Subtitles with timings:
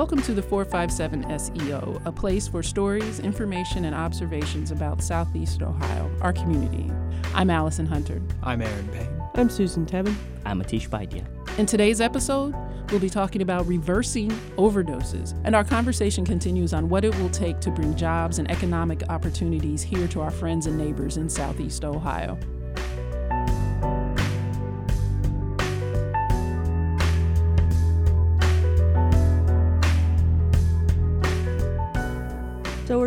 [0.00, 6.10] Welcome to the 457 SEO, a place for stories, information, and observations about Southeast Ohio,
[6.22, 6.90] our community.
[7.34, 8.22] I'm Allison Hunter.
[8.42, 9.22] I'm Aaron Payne.
[9.34, 10.14] I'm Susan Tebben.
[10.46, 11.26] I'm Atish Baidia.
[11.58, 12.54] In today's episode,
[12.90, 17.60] we'll be talking about reversing overdoses, and our conversation continues on what it will take
[17.60, 22.38] to bring jobs and economic opportunities here to our friends and neighbors in Southeast Ohio.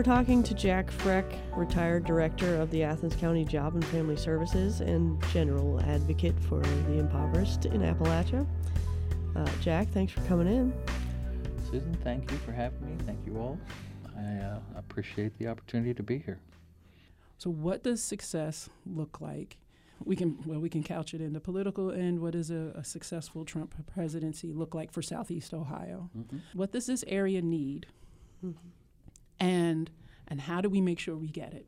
[0.03, 4.81] We're talking to Jack Frech, retired director of the Athens County Job and Family Services
[4.81, 8.45] and general advocate for the impoverished in Appalachia.
[9.33, 10.73] Uh, Jack, thanks for coming in.
[11.71, 12.97] Susan, thank you for having me.
[13.05, 13.57] Thank you all.
[14.17, 16.41] I uh, appreciate the opportunity to be here.
[17.37, 19.55] So, what does success look like?
[20.03, 22.19] We can well, we can couch it in the political end.
[22.19, 26.09] What does a, a successful Trump presidency look like for Southeast Ohio?
[26.17, 26.39] Mm-hmm.
[26.55, 27.87] What does this area need?
[28.43, 28.82] Mm-hmm
[29.39, 29.89] and
[30.27, 31.67] and how do we make sure we get it?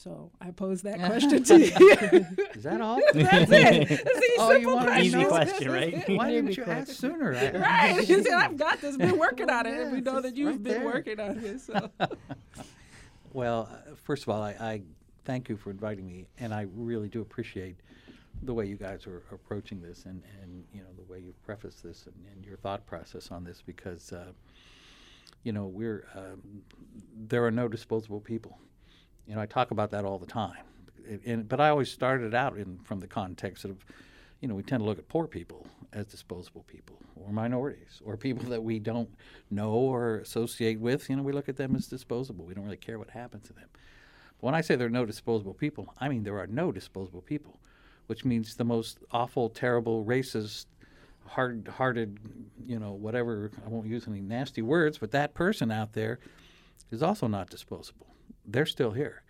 [0.00, 2.26] So I pose that question to you.
[2.54, 3.00] Is that all?
[3.12, 3.88] That's it.
[3.88, 5.28] That's oh, you want an easy know?
[5.28, 6.08] question, right?
[6.08, 7.32] Why didn't you ask sooner?
[7.32, 8.08] right.
[8.08, 8.96] You said, I've got this.
[8.96, 9.74] Been working on it.
[9.74, 10.84] Yeah, and we know that you've right been there.
[10.86, 11.60] working on it.
[11.60, 11.90] So.
[13.34, 14.82] well, uh, first of all, I, I
[15.26, 17.76] thank you for inviting me, and I really do appreciate
[18.42, 21.82] the way you guys are approaching this, and, and you know the way you've prefaced
[21.82, 24.32] this and, and your thought process on this, because uh,
[25.42, 26.62] you know we're um,
[27.28, 28.58] there are no disposable people.
[29.26, 30.64] You know, I talk about that all the time,
[31.04, 33.84] It- and, but I always started out in from the context of,
[34.40, 38.16] you know, we tend to look at poor people as disposable people, or minorities, or
[38.16, 39.08] people that we don't
[39.50, 41.08] know or associate with.
[41.08, 42.44] You know, we look at them as disposable.
[42.44, 43.68] We don't really care what happens to them.
[43.72, 47.22] But when I say there are no disposable people, I mean there are no disposable
[47.22, 47.60] people,
[48.06, 50.66] which means the most awful, terrible, racist,
[51.26, 52.18] hard-hearted,
[52.66, 53.50] you know, whatever.
[53.64, 56.18] I won't use any nasty words, but that person out there
[56.90, 58.06] is also not disposable.
[58.46, 59.22] They're still here.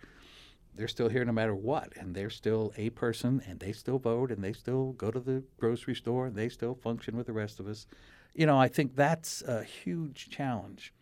[0.73, 4.31] They're still here no matter what, and they're still a person, and they still vote,
[4.31, 7.59] and they still go to the grocery store, and they still function with the rest
[7.59, 7.85] of us.
[8.33, 10.93] You know, I think that's a huge challenge.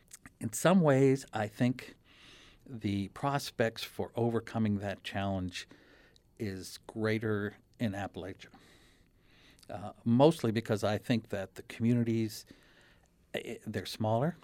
[0.42, 1.96] In some ways, I think
[2.68, 5.68] the prospects for overcoming that challenge
[6.40, 8.48] is greater in Appalachia.
[9.70, 12.46] Uh, mostly because I think that the communities
[13.34, 14.36] eh, they're smaller.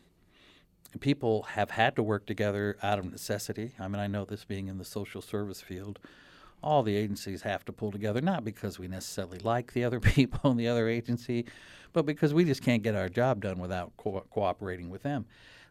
[0.99, 3.73] People have had to work together out of necessity.
[3.79, 5.99] I mean, I know this being in the social service field,
[6.63, 10.51] all the agencies have to pull together, not because we necessarily like the other people
[10.51, 11.45] in the other agency,
[11.91, 15.25] but because we just can't get our job done without co- cooperating with them.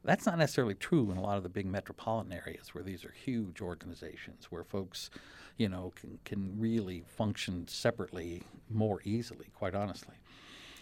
[0.04, 3.12] That's not necessarily true in a lot of the big metropolitan areas where these are
[3.12, 5.08] huge organizations where folks,
[5.56, 10.16] you know, can, can really function separately more easily, quite honestly.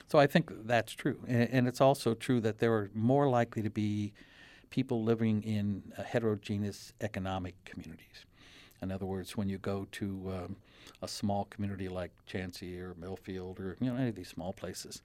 [0.09, 1.21] So I think that's true.
[1.29, 4.13] And, and it's also true that there are more likely to be
[4.71, 8.27] people living in uh, heterogeneous economic communities.
[8.81, 10.57] In other words, when you go to um,
[11.01, 15.03] a small community like Chauncey or Millfield or you know any of these small places,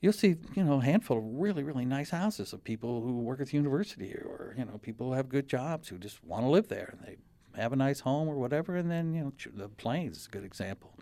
[0.00, 3.40] you'll see you know a handful of really really nice houses of people who work
[3.40, 6.48] at the university or you know people who have good jobs who just want to
[6.48, 7.16] live there and they
[7.60, 8.76] have a nice home or whatever.
[8.76, 10.94] And then you know the Plains is a good example.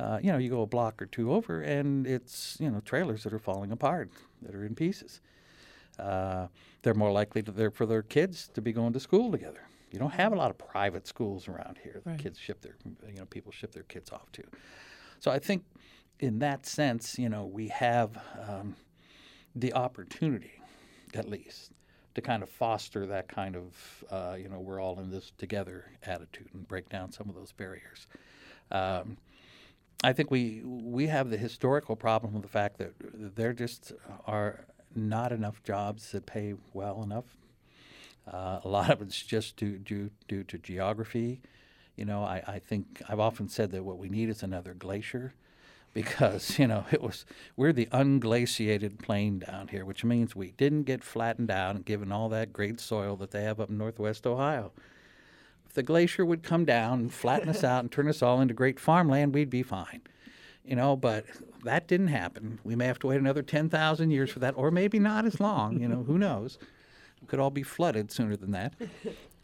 [0.00, 3.24] Uh, you know, you go a block or two over, and it's you know trailers
[3.24, 4.10] that are falling apart,
[4.40, 5.20] that are in pieces.
[5.98, 6.46] Uh,
[6.82, 9.60] they're more likely to there for their kids to be going to school together.
[9.90, 12.00] You don't have a lot of private schools around here.
[12.04, 12.18] that Right.
[12.18, 12.76] kids ship their
[13.08, 14.42] you know people ship their kids off to.
[15.20, 15.64] So I think
[16.22, 18.16] in that sense, you know, we have
[18.48, 18.76] um,
[19.56, 20.62] the opportunity,
[21.14, 21.72] at least,
[22.14, 25.90] to kind of foster that kind of uh, you know we're all in this together
[26.06, 28.06] attitude and break down some of those barriers.
[28.70, 29.16] Um,
[30.04, 32.92] I think we we have the historical problem of the fact that
[33.34, 33.92] there just
[34.26, 37.36] are not enough jobs that pay well enough.
[38.30, 41.40] Uh, a lot of it's just due, due due to geography.
[41.96, 45.34] You know, I, I think I've often said that what we need is another glacier,
[45.94, 47.24] because you know it was
[47.56, 52.12] we're the unglaciated plain down here, which means we didn't get flattened out and given
[52.12, 54.72] all that great soil that they have up in northwest Ohio.
[55.66, 58.52] If the glacier would come down and flatten us out and turn us all into
[58.54, 60.02] great farmland, we'd be fine.
[60.64, 61.24] You know, but
[61.64, 62.58] that didn't happen.
[62.62, 65.80] We may have to wait another 10,000 years for that, or maybe not as long.
[65.80, 66.58] You know, who knows?
[67.20, 68.74] We could all be flooded sooner than that.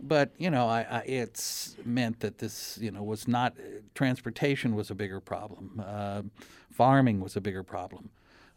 [0.01, 3.57] But, you know, I, I, it's meant that this, you know, was not,
[3.95, 5.83] transportation was a bigger problem.
[5.85, 6.23] Uh,
[6.71, 8.11] farming was a bigger problem.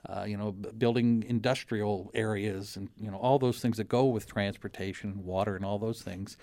[0.08, 4.26] Uh, you know, building industrial areas and, you know, all those things that go with
[4.28, 6.38] transportation, water, and all those things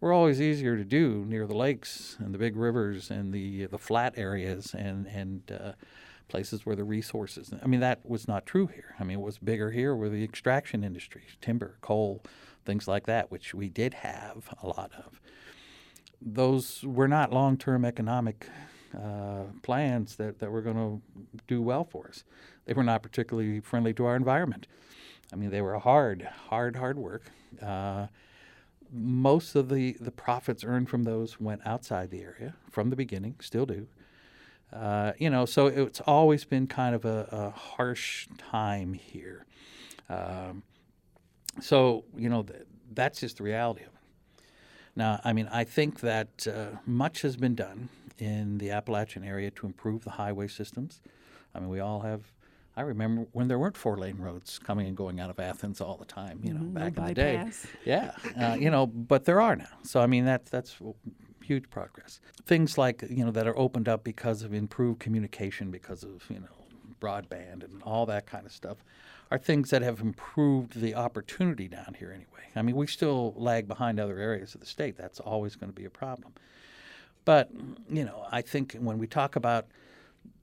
[0.00, 3.78] were always easier to do near the lakes and the big rivers and the the
[3.78, 5.72] flat areas and and uh,
[6.28, 7.52] places where the resources.
[7.62, 8.94] I mean, that was not true here.
[8.98, 12.22] I mean, it was bigger here were the extraction industries, timber, coal,
[12.64, 15.20] things like that, which we did have a lot of.
[16.20, 18.46] Those were not long term economic
[18.96, 21.00] uh, plans that, that were going to
[21.46, 22.24] do well for us.
[22.66, 24.66] They were not particularly friendly to our environment.
[25.32, 27.30] I mean, they were hard, hard, hard work.
[27.62, 28.08] Uh,
[28.92, 33.36] most of the, the profits earned from those went outside the area from the beginning,
[33.40, 33.86] still do.
[34.72, 39.46] Uh, you know, so it's always been kind of a, a harsh time here.
[40.08, 40.62] Um,
[41.60, 42.62] so, you know, th-
[42.92, 44.44] that's just the reality of it.
[44.96, 47.88] Now, I mean, I think that uh, much has been done
[48.18, 51.00] in the Appalachian area to improve the highway systems.
[51.54, 52.22] I mean, we all have.
[52.76, 55.96] I remember when there weren't four lane roads coming and going out of Athens all
[55.96, 57.36] the time, you know, no back in the day.
[57.84, 59.66] Yeah, uh, you know, but there are now.
[59.82, 60.76] So I mean, that's that's
[61.42, 62.20] huge progress.
[62.46, 66.40] Things like you know that are opened up because of improved communication, because of you
[66.40, 66.46] know
[67.00, 68.78] broadband and all that kind of stuff,
[69.30, 72.26] are things that have improved the opportunity down here anyway.
[72.56, 74.96] I mean, we still lag behind other areas of the state.
[74.96, 76.32] That's always going to be a problem.
[77.24, 77.50] But
[77.88, 79.66] you know, I think when we talk about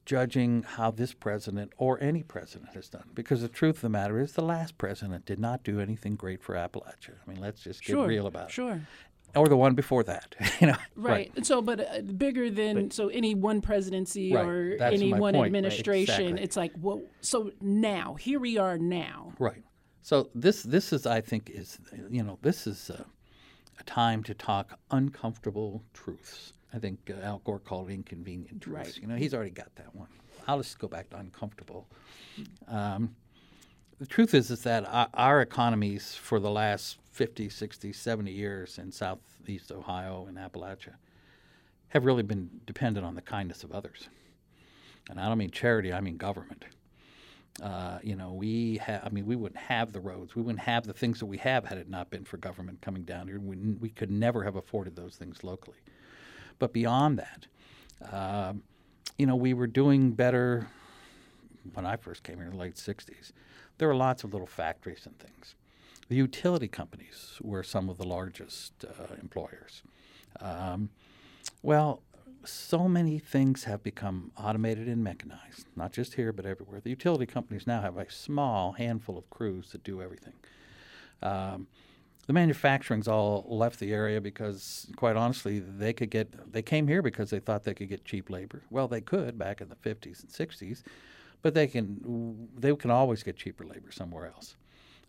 [0.05, 3.03] judging how this president or any president has done.
[3.13, 6.41] Because the truth of the matter is, the last president did not do anything great
[6.41, 7.15] for Appalachia.
[7.25, 8.07] I mean, let's just get Sure.
[8.07, 8.53] real about it.
[8.53, 8.75] Sure.
[8.75, 8.81] it.
[9.35, 10.77] Or the one before that, you know.
[10.95, 11.31] Right.
[11.45, 14.45] So, but uh, bigger than so any one presidency Right.
[14.45, 15.35] or That's any one point.
[15.35, 15.45] Right.
[15.47, 16.21] administration.
[16.21, 16.43] Exactly.
[16.43, 19.33] It's like, well, so now here we are now.
[19.37, 19.63] Right.
[20.01, 21.77] So this this is I think is
[22.09, 23.05] you know this is a,
[23.79, 26.53] a time to talk uncomfortable truths.
[26.73, 28.77] I think uh, Al Gore called it inconvenient truths.
[28.95, 28.97] Right.
[29.01, 30.07] You know he's already got that one.
[30.47, 31.87] I'll just go back to uncomfortable.
[32.67, 33.15] Um,
[33.99, 38.77] the truth is is that our, our economies for the last 50, 60, 70 years
[38.77, 40.93] in southeast Ohio and Appalachia
[41.87, 44.07] have really been dependent on the kindness of others.
[45.09, 46.65] And I don't mean charity, I mean government.
[47.59, 50.35] Uh, you know, we have, I mean, we wouldn't have the roads.
[50.35, 53.01] We wouldn't have the things that we have had it not been for government coming
[53.01, 53.39] down here.
[53.39, 55.79] We, n- we could never have afforded those things locally.
[56.59, 57.47] But beyond that,
[58.13, 58.61] um,
[59.17, 60.67] you know, we were doing better
[61.73, 63.31] when I first came here in the late 60s.
[63.79, 65.55] There were lots of little factories and things.
[66.09, 69.83] The utility companies were some of the largest uh, employers.
[70.39, 70.89] Um,
[71.61, 72.01] well,
[72.45, 76.79] so many things have become automated and mechanized, not just here, but everywhere.
[76.79, 80.33] The utility companies now have a small handful of crews that do everything.
[81.21, 81.67] Um,
[82.25, 86.51] the manufacturing's all left the area because, quite honestly, they could get.
[86.51, 88.63] They came here because they thought they could get cheap labor.
[88.69, 90.83] Well, they could back in the 50s and 60s,
[91.41, 92.49] but they can.
[92.57, 94.57] They can always get cheaper labor somewhere else.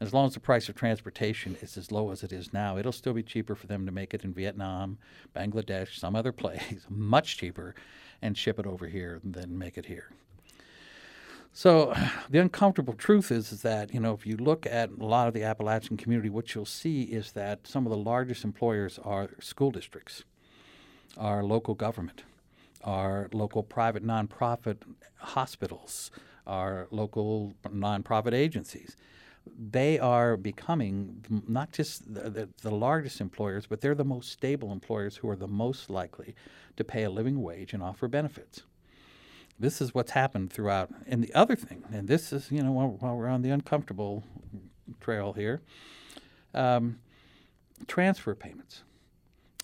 [0.01, 2.93] As long as the price of transportation is as low as it is now, it'll
[2.93, 4.99] still be cheaper for them to make it in Vietnam,
[5.35, 7.75] Bangladesh, some other place, much cheaper,
[8.23, 10.11] and ship it over here than make it here.
[11.53, 11.93] So
[12.31, 15.35] the uncomfortable truth is, is that, you know, if you look at a lot of
[15.35, 19.73] the Appalachian community, what you'll see is that some of the largest employers are school
[19.73, 20.23] districts,
[21.17, 22.23] our local government,
[22.85, 24.77] our local private nonprofit
[25.17, 26.13] hospitals,
[26.47, 28.97] our local nonprofit agencies
[29.57, 34.73] they are becoming not just the, the, the largest employers, but they're the most stable
[34.73, 36.35] employers who are the most likely
[36.77, 38.63] to pay a living wage and offer benefits.
[39.59, 40.91] This is what's happened throughout.
[41.07, 44.23] And the other thing, and this is, you know, while, while we're on the uncomfortable
[45.01, 45.61] trail here,
[46.55, 46.99] um,
[47.87, 48.83] transfer payments,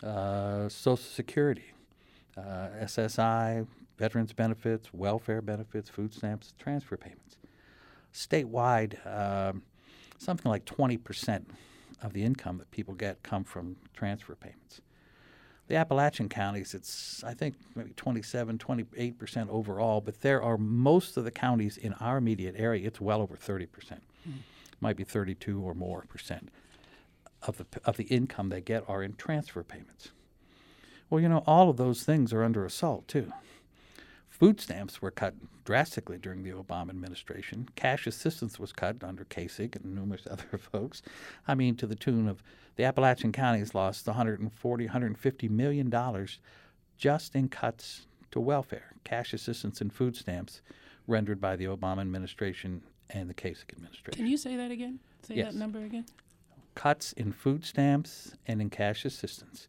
[0.02, 1.73] uh, Social Security,
[2.37, 3.66] uh, SSI,
[3.97, 7.37] veterans benefits, welfare benefits, food stamps, transfer payments
[8.14, 9.62] statewide, um,
[10.18, 11.44] something like 20%
[12.02, 14.80] of the income that people get come from transfer payments.
[15.66, 21.25] The Appalachian counties, it's, I think, maybe 27, 28% overall, but there are most of
[21.25, 23.68] the counties in our immediate area, it's well over 30%.
[24.25, 24.30] Hmm.
[24.80, 26.50] Might be 32 or more percent
[27.42, 30.11] of the, of the income they get are in transfer payments.
[31.09, 33.33] Well, you know, all of those things are under assault, too.
[34.34, 37.68] Food stamps were cut drastically during the Obama administration.
[37.76, 41.02] Cash assistance was cut under Kasich and numerous other folks.
[41.46, 42.42] I mean, to the tune of
[42.74, 46.40] the Appalachian counties lost 140, 150 million dollars
[46.96, 50.62] just in cuts to welfare, cash assistance, and food stamps
[51.06, 54.14] rendered by the Obama administration and the Kasich administration.
[54.16, 54.98] Can you say that again?
[55.22, 55.52] Say Yes.
[55.52, 56.06] that number again.
[56.74, 59.68] cuts in food stamps and in cash assistance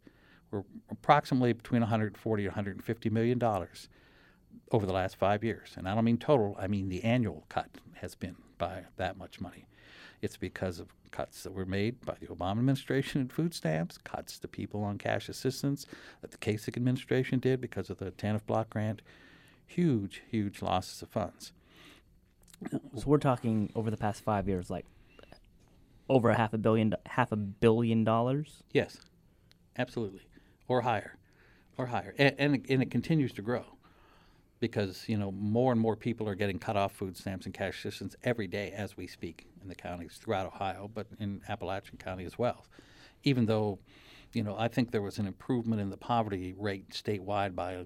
[0.50, 3.89] were approximately between 140 and 150 million dollars
[4.72, 5.74] over the last five years.
[5.77, 9.41] And I don't mean total; I mean the annual cut has been by that much
[9.41, 9.67] money.
[10.22, 14.39] It's because of cuts that were made by the Obama administration in food stamps, cuts
[14.39, 15.86] to people on cash assistance
[16.22, 19.01] that the Kasich administration did because of the TANF block grant.
[19.67, 21.51] huge, huge losses of funds.
[22.95, 24.86] So we're talking over the past five years, like
[26.10, 28.63] over a half a billion, half a billion dollars.
[28.72, 28.98] Yes,
[29.77, 30.22] absolutely,
[30.67, 31.17] or higher,
[31.77, 33.75] or higher, and and and it continues to grow
[34.60, 37.80] because you know more and more people are getting cut off food stamps and cash
[37.86, 42.26] assistance every day as we speak in the counties throughout Ohio, but in Appalachian County
[42.26, 42.66] as well.
[43.24, 43.80] Even though,
[44.34, 47.86] you know, I think there was an improvement in the poverty rate statewide by a,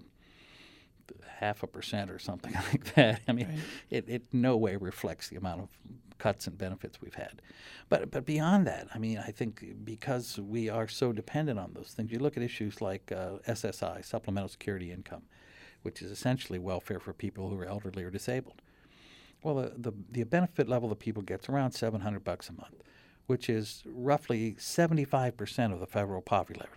[1.40, 3.22] half a percent or something like that.
[3.28, 3.60] I mean, Right.
[3.90, 5.70] it, it no way reflects the amount of
[6.18, 7.42] cuts and benefits we've had.
[7.88, 11.94] But but beyond that, I mean, I think because we are so dependent on those
[11.96, 15.24] things, you look at issues like uh, SSI, supplemental security income,
[15.84, 18.62] which is essentially welfare for people who are elderly or disabled.
[19.44, 22.84] Well, the, the, the benefit level that people gets around 700 bucks a month,
[23.28, 26.76] which is roughly 75% of the federal poverty level.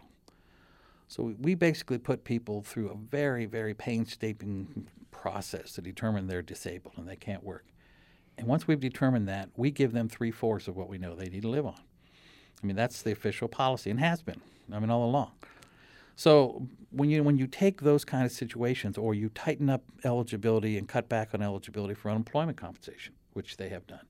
[1.09, 6.95] So we basically put people through a very, very painstaking process to determine they're disabled
[6.97, 7.67] and they can't work.
[8.39, 11.29] And once we've determined that, we give them three fourths of what we know they
[11.29, 11.81] need to live on.
[12.63, 14.41] I mean, that's the official policy and has been.
[14.73, 15.33] I mean, all along.
[16.23, 20.79] So when you when you take those kind of situations, or you tighten up eligibility
[20.79, 24.07] and cut back on eligibility for unemployment compensation, which they have done,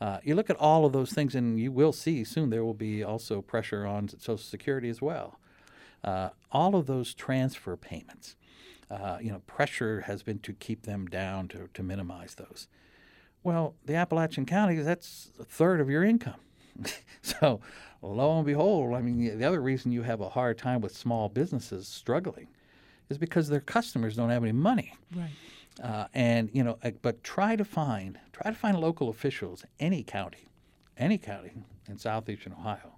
[0.00, 2.72] uh, you look at all of those things, and you will see soon there will
[2.72, 5.38] be also pressure on Social Security as well.
[6.02, 8.36] Uh, all of those transfer payments,
[8.90, 12.68] uh, you know, pressure has been to keep them down to, to minimize those.
[13.42, 16.40] Well, the Appalachian counties, that's a third of your income.
[17.22, 17.60] so,
[18.02, 20.96] lo and behold, I mean, the- the other reason you have a hard time with
[20.96, 22.48] small businesses struggling
[23.08, 24.94] is because their customers don't have any money.
[25.14, 25.30] Right.
[25.82, 30.48] Uh, and you know, but try to find try to find local officials, any county,
[30.96, 31.52] any county
[31.88, 32.92] in southeastern Ohio,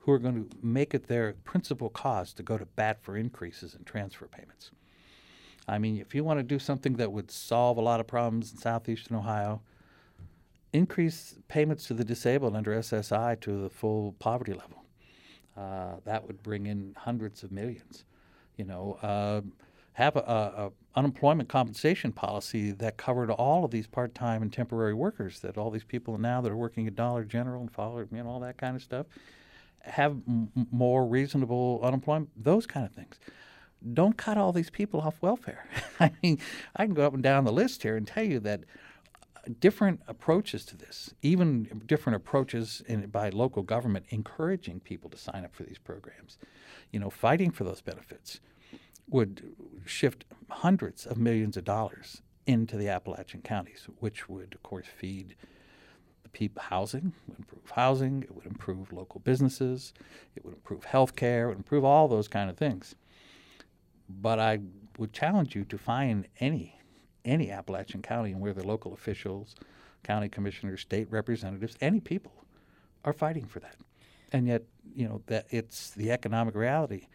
[0.00, 3.74] who are going to make it their principal cause to go to bat for increases
[3.74, 4.72] in transfer payments.
[5.68, 8.52] I mean, if you want to do something that would solve a lot of problems
[8.52, 9.62] in southeastern Ohio,
[10.74, 14.84] increase payments to the disabled under SSI to the full poverty level.
[15.56, 18.04] Uh, that would bring in hundreds of millions.
[18.56, 19.40] You know, uh,
[19.94, 25.40] have a, a, unemployment compensation policy that covered all of these part-time and temporary workers.
[25.40, 28.28] That all these people now that are working at Dollar General and follow, you know,
[28.28, 29.06] all that kind of stuff,
[29.82, 32.30] have m- more reasonable unemployment.
[32.36, 33.20] Those kind of things.
[33.92, 35.68] Don't cut all these people off welfare.
[36.00, 36.38] I mean,
[36.74, 38.64] I can go up and down the list here and tell you that
[39.60, 45.44] different approaches to this, even different approaches in, by local government encouraging people to sign
[45.44, 46.38] up for these programs,
[46.92, 48.40] you know, fighting for those benefits,
[49.08, 54.86] would shift hundreds of millions of dollars into the Appalachian counties, which would, of course,
[54.86, 55.34] feed
[56.22, 59.92] the people housing, would improve housing, it would improve local businesses,
[60.36, 62.94] it would improve health care, it would improve all those kind of things.
[64.08, 64.60] But I
[64.98, 66.78] would challenge you to find any
[67.24, 69.54] any Appalachian county and where the local officials,
[70.02, 72.32] county commissioners, state representatives, any people
[73.04, 73.76] are fighting for that.
[74.32, 74.62] And yet,
[74.94, 77.06] you know, that it's the economic reality.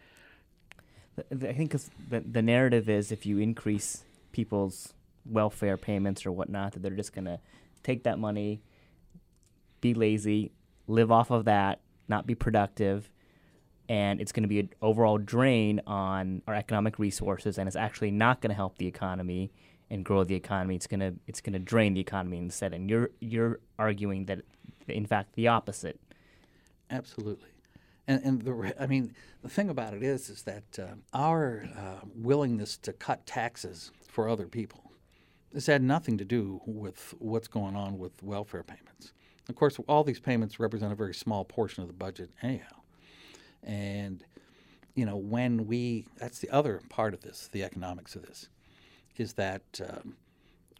[1.30, 4.94] I think the the narrative is if you increase people's
[5.26, 7.40] welfare payments or whatnot, that they're just gonna
[7.82, 8.62] take that money,
[9.80, 10.52] be lazy,
[10.86, 13.10] live off of that, not be productive,
[13.88, 18.10] and it's going to be an overall drain on our economic resources, and it's actually
[18.10, 19.50] not going to help the economy
[19.90, 20.76] and grow the economy.
[20.76, 22.72] It's gonna it's gonna drain the economy instead.
[22.72, 24.40] And you're you're arguing that,
[24.88, 26.00] in fact, the opposite.
[26.90, 27.48] Absolutely.
[28.08, 32.04] And, and the, I mean, the thing about it is, is that uh, our uh,
[32.16, 34.90] willingness to cut taxes for other people
[35.54, 39.12] has had nothing to do with what's going on with welfare payments.
[39.48, 42.80] Of course, all these payments represent a very small portion of the budget, anyhow.
[43.62, 44.24] And,
[44.94, 48.48] you know, when we, that's the other part of this, the economics of this,
[49.20, 50.16] is that um,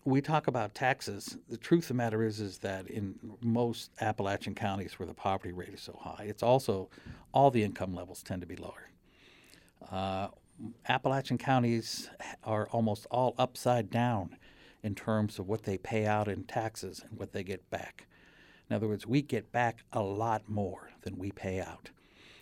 [0.07, 1.37] we talk about taxes.
[1.51, 5.53] The truth of the matter is, is that in most Appalachian counties where the poverty
[5.53, 6.89] rate is so high, it's also
[7.35, 8.89] all the income levels tend to be lower.
[9.93, 10.29] Uh,
[10.89, 12.09] Appalachian counties
[12.43, 14.37] are almost all upside down
[14.83, 18.07] in terms of what they pay out in taxes and what they get back.
[18.71, 21.91] In other words, we get back a lot more than we pay out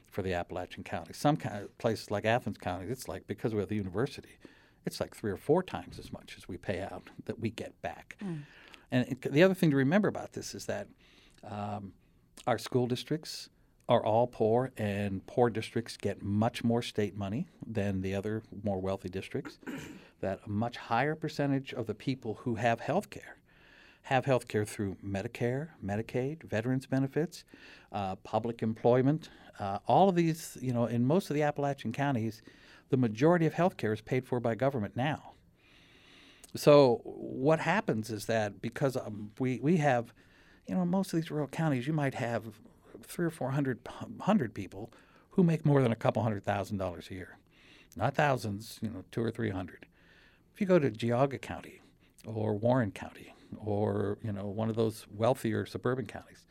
[0.07, 1.17] for the Appalachian counties.
[1.17, 4.38] Some kind of places like Athens County, it's like because we have the university,
[4.88, 7.80] it's like three or four times as much as we pay out that we get
[7.83, 8.16] back.
[8.90, 10.88] And it, the other thing to remember about this is that
[11.49, 11.92] um,
[12.47, 13.49] our school districts
[13.88, 18.80] are all poor, and poor districts get much more state money than the other more
[18.80, 19.59] wealthy districts.
[20.21, 23.38] That a much higher percentage of the people who have health care
[24.09, 27.45] have health care through Medicare, Medicaid, veterans benefits,
[27.92, 29.28] uh, public employment.
[29.61, 32.40] Uh, all of these, you know, in most of the Appalachian counties,
[32.90, 35.33] the majority of health care is paid for by government now.
[36.57, 40.12] So what happens is that because um, we we have,
[40.66, 42.45] you know, most of these rural counties, you might have
[43.02, 43.80] three or four hundred
[44.21, 44.90] hundred people
[45.30, 47.38] who make more than a couple hundred thousand dollars a year,
[47.97, 49.87] not thousands, you know, two or three hundred.
[50.54, 51.80] If you go to Geauga County
[52.25, 56.47] or Warren County or you know one of those wealthier suburban counties,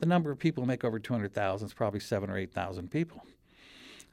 [0.00, 2.52] the number of people who make over two hundred thousand is probably seven or eight
[2.52, 3.22] thousand people.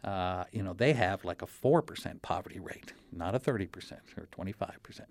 [0.04, 5.02] Uh, you know, they have like a 4% poverty rate, not a 30% or 25%.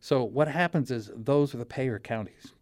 [0.00, 2.52] So what happens is those are the payer counties.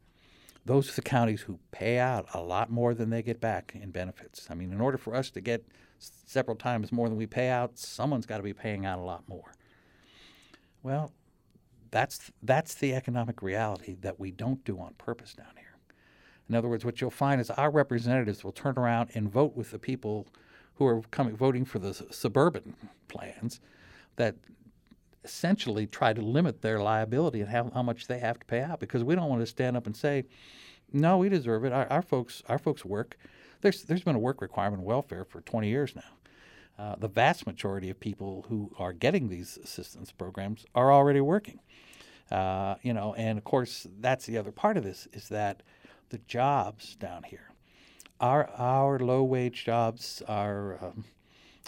[0.65, 3.91] Those are the counties who pay out a lot more than they get back in
[3.91, 4.49] benefits.
[4.51, 5.65] I mean, in order for us to get
[5.99, 9.27] several times more than we pay out, someone's got to be paying out a lot
[9.29, 9.53] more.
[10.83, 11.13] Well,
[11.91, 15.77] that's that's the economic reality that we don't do on purpose down here.
[16.49, 19.71] In other words, what you'll find is our representatives will turn around and vote with
[19.71, 20.27] the people
[20.79, 22.75] who are coming voting for the suburban
[23.09, 23.61] plans
[24.17, 24.37] that
[25.25, 28.79] essentially try to limit their liability and how, how much they have to pay out
[28.79, 30.25] because we don't want to stand up and say,
[30.93, 31.73] no, we deserve it.
[31.73, 33.19] Our, our folks, our folks work.
[33.61, 36.03] There's there's been a work requirement in welfare for 20 years now.
[36.83, 41.59] Uh, the vast majority of people who are getting these assistance programs are already working.
[42.31, 45.65] Uh, you know, and of course, that's the other part of this is that
[46.11, 47.51] the jobs down here
[48.21, 51.05] our our low wage jobs, our um,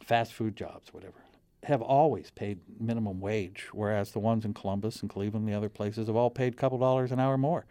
[0.05, 1.23] fast food jobs, whatever,
[1.65, 5.69] have always paid minimum wage, whereas the ones in Columbus and Cleveland and the other
[5.69, 7.67] places have all paid a couple dollars an hour more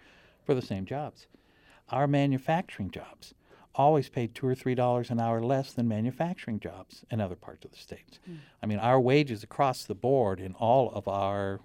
[0.46, 1.28] for the same jobs.
[1.90, 3.34] Our manufacturing jobs
[3.76, 7.66] always paid two or three dollars an hour less than manufacturing jobs in other parts
[7.66, 8.20] of the states.
[8.30, 8.38] Mm.
[8.62, 11.60] I mean, our wages across the board in all of our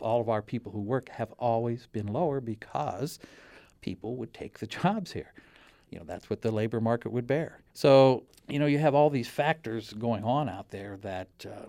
[0.00, 3.20] all of our people who work have always been lower because
[3.80, 5.32] people would take the jobs here
[5.94, 7.60] you know that's what the labor market would bear.
[7.72, 11.66] So you know you have all these factors going on out there that uh,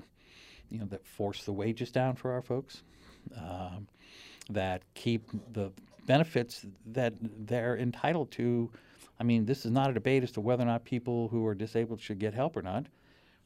[0.70, 2.82] you know that force the wages down for our folks,
[3.38, 3.88] um,
[4.50, 5.72] that keep the
[6.08, 8.72] benefits that they're entitled to.
[9.20, 11.56] I mean, this is not a debate as to whether or not people who are
[11.56, 12.88] disabled should get help or not.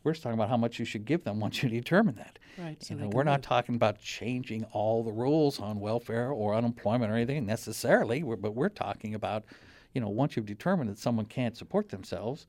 [0.05, 2.39] We're just talking about how much you should give them once you determine that.
[2.57, 2.81] Right.
[2.81, 7.11] So you know, we're not talking about changing all the rules on welfare or unemployment
[7.11, 9.43] or anything necessarily, but we're talking about
[9.93, 12.47] you know, once you've determined that someone can't support themselves,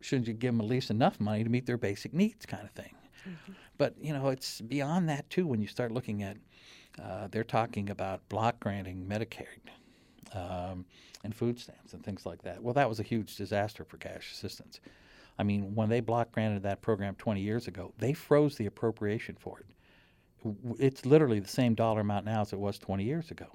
[0.00, 2.70] shouldn't you give them at least enough money to meet their basic needs, kind of
[2.70, 2.94] thing?
[3.28, 3.52] Mm-hmm.
[3.78, 5.46] But you know, it's beyond that too.
[5.46, 6.36] When you start looking at,
[7.02, 9.46] uh, they're talking about block granting Medicaid
[10.34, 10.84] um,
[11.24, 12.62] and food stamps and things like that.
[12.62, 14.80] Well, that was a huge disaster for cash assistance.
[15.38, 19.36] I mean, when they block granted that program 20 years ago, they froze the appropriation
[19.38, 19.66] for it.
[20.78, 23.46] It's literally the same dollar amount now as it was 20 years ago.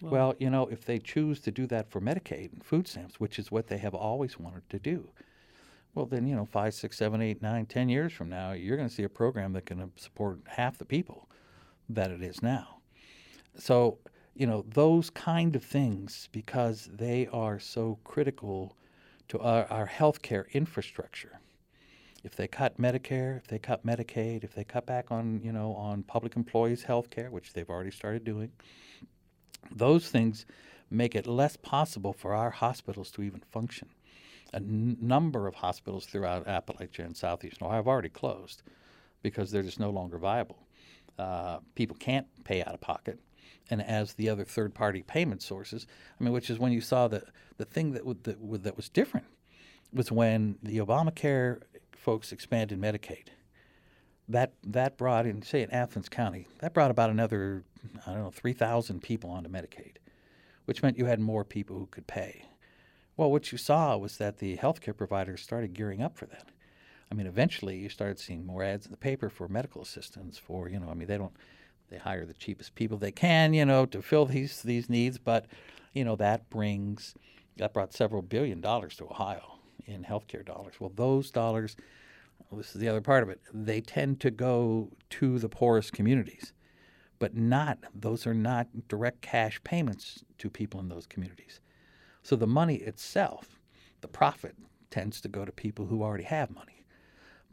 [0.00, 3.18] Well, well, you know, if they choose to do that for Medicaid and food stamps,
[3.18, 5.10] which is what they have always wanted to do,
[5.94, 8.88] well, then, you know, five, six, seven, eight, nine, ten years from now, you're going
[8.88, 11.28] to see a program that can support half the people
[11.88, 12.78] that it is now.
[13.56, 13.98] So,
[14.34, 18.76] you know, those kind of things, because they are so critical
[19.28, 21.40] to our, our healthcare infrastructure.
[22.22, 25.72] If they cut Medicare, if they cut Medicaid, if they cut back on, you know,
[25.74, 28.50] on public employees' health care, which they've already started doing,
[29.74, 30.46] those things
[30.90, 33.88] make it less possible for our hospitals to even function.
[34.52, 38.62] A n- number of hospitals throughout Appalachia and southeast Ohio have already closed
[39.22, 40.58] because they're just no longer viable.
[41.18, 43.18] Uh, people can't pay out of pocket.
[43.68, 45.86] And as the other third party payment sources,
[46.20, 47.24] I mean, which is when you saw the,
[47.56, 49.26] the thing that, w- that, w- that was different
[49.92, 53.28] was when the Obamacare folks expanded Medicaid.
[54.28, 57.64] That, that brought in, say, in Athens County, that brought about another
[58.06, 59.96] I don't know, 3,000 people onto Medicaid,
[60.64, 62.46] which meant you had more people who could pay.
[63.16, 66.48] Well, what you saw was that the healthcare providers started gearing up for that.
[67.10, 70.38] I mean, eventually you started seeing more ads in the paper for medical assistants.
[70.38, 71.36] For you know, I mean, they don't
[71.88, 75.18] they hire the cheapest people they can, you know, to fill these these needs.
[75.18, 75.46] But
[75.92, 77.14] you know, that brings
[77.56, 80.74] that brought several billion dollars to Ohio in healthcare dollars.
[80.80, 81.76] Well, those dollars,
[82.52, 83.40] this is the other part of it.
[83.52, 86.52] They tend to go to the poorest communities
[87.18, 91.60] but not those are not direct cash payments to people in those communities.
[92.22, 93.58] So the money itself,
[94.00, 94.56] the profit
[94.90, 96.84] tends to go to people who already have money.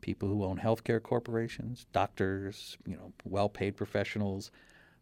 [0.02, 4.52] People who own healthcare corporations, doctors, you know, well-paid professionals,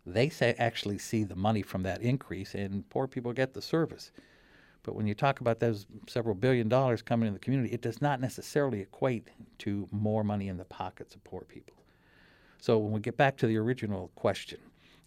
[0.06, 4.12] they say actually see the money from that increase and poor people get the service.
[4.84, 8.02] But when you talk about those several billion dollars coming in the community, it does
[8.02, 9.28] not necessarily equate
[9.60, 11.76] to more money in the pockets of poor people.
[12.60, 14.60] So when we get back to the original question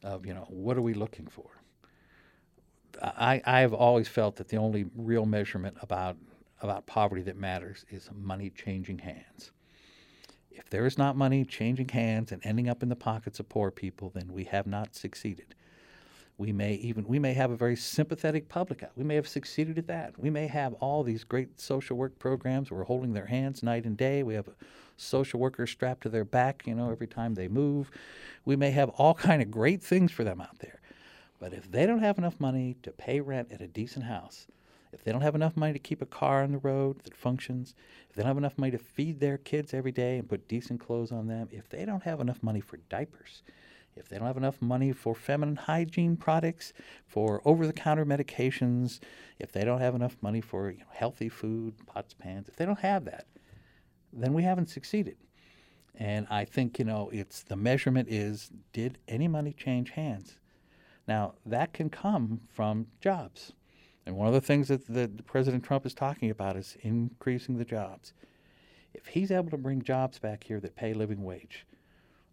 [0.03, 1.51] of, you know, what are we looking for?
[3.03, 6.17] I, I have always felt that the only real measurement about
[6.61, 9.51] about poverty that matters is money changing hands.
[10.51, 13.71] If there is not money changing hands and ending up in the pockets of poor
[13.71, 15.55] people, then we have not succeeded.
[16.37, 18.85] We may even we may have a very sympathetic public.
[18.97, 20.19] We may have succeeded at that.
[20.19, 22.71] We may have all these great social work programs.
[22.71, 24.23] We're holding their hands night and day.
[24.23, 24.55] We have a
[24.97, 27.91] social worker strapped to their back, you know, every time they move.
[28.45, 30.81] We may have all kind of great things for them out there.
[31.39, 34.47] But if they don't have enough money to pay rent at a decent house,
[34.93, 37.75] if they don't have enough money to keep a car on the road that functions,
[38.09, 40.81] if they don't have enough money to feed their kids every day and put decent
[40.81, 43.43] clothes on them, if they don't have enough money for diapers,
[43.97, 46.73] if they don't have enough money for feminine hygiene products,
[47.07, 49.01] for over the counter medications,
[49.39, 52.67] if they don't have enough money for you know, healthy food, pots, pans, if they
[52.67, 53.27] don't have that,
[54.13, 55.17] then we haven't succeeded.
[55.97, 60.39] And I think, you know, it's the measurement is did any money change hands?
[61.07, 63.53] Now, that can come from jobs.
[64.07, 67.65] And one of the things that, that President Trump is talking about is increasing the
[67.65, 68.13] jobs.
[68.93, 71.67] If he's able to bring jobs back here that pay living wage,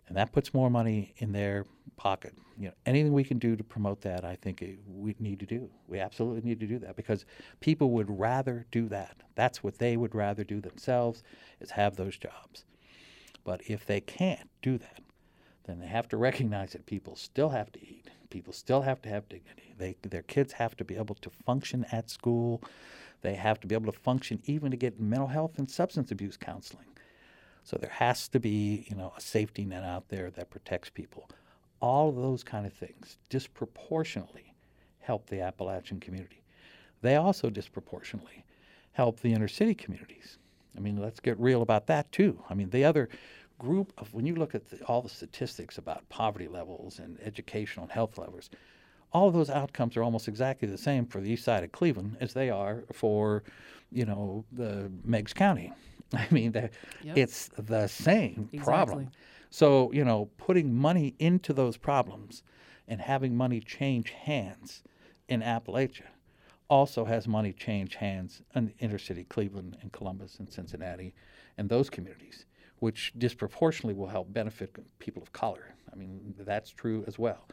[0.08, 2.34] and that puts more money in their pocket.
[2.58, 5.46] You know, anything we can do to promote that, I think it, we need to
[5.46, 5.70] do.
[5.88, 7.26] We absolutely need to do that because
[7.60, 9.18] people would rather do that.
[9.36, 11.24] That's what they would rather do themselves
[11.60, 12.66] is have those jobs.
[13.44, 15.02] But if they can't do that,
[15.66, 18.10] then they have to recognize that people still have to eat.
[18.30, 19.74] People still have to have dignity.
[19.78, 22.62] They, their kids have to be able to function at school.
[23.22, 26.38] They have to be able to function even to get mental health and substance abuse
[26.38, 26.86] counseling.
[27.64, 31.30] So there has to be, you know, a safety net out there that protects people.
[31.80, 34.54] All of those kind of things disproportionately
[35.00, 36.42] help the Appalachian community.
[37.02, 38.46] They also disproportionately
[38.94, 40.38] help the inner city communities.
[40.76, 42.44] I mean, let's get real about that too.
[42.50, 43.10] I mean, the other
[43.58, 47.84] group of when you look at the, all the statistics about poverty levels and educational
[47.84, 48.50] and health levels,
[49.14, 52.18] all of those outcomes are almost exactly the same for the east side of Cleveland
[52.22, 53.44] as they are for,
[53.92, 55.74] you know, the Meigs County.
[56.14, 56.72] I mean, yep.
[57.18, 58.64] it's the same exactly.
[58.64, 59.12] problem.
[59.50, 62.44] So, you know, putting money into those problems
[62.88, 64.84] and having money change hands
[65.28, 66.08] in Appalachia
[66.70, 71.14] also has money change hands in inner city Cleveland and Columbus and Cincinnati
[71.58, 72.46] and those communities,
[72.80, 75.76] which disproportionately will help benefit people of color.
[75.92, 77.46] I mean, that's true as well.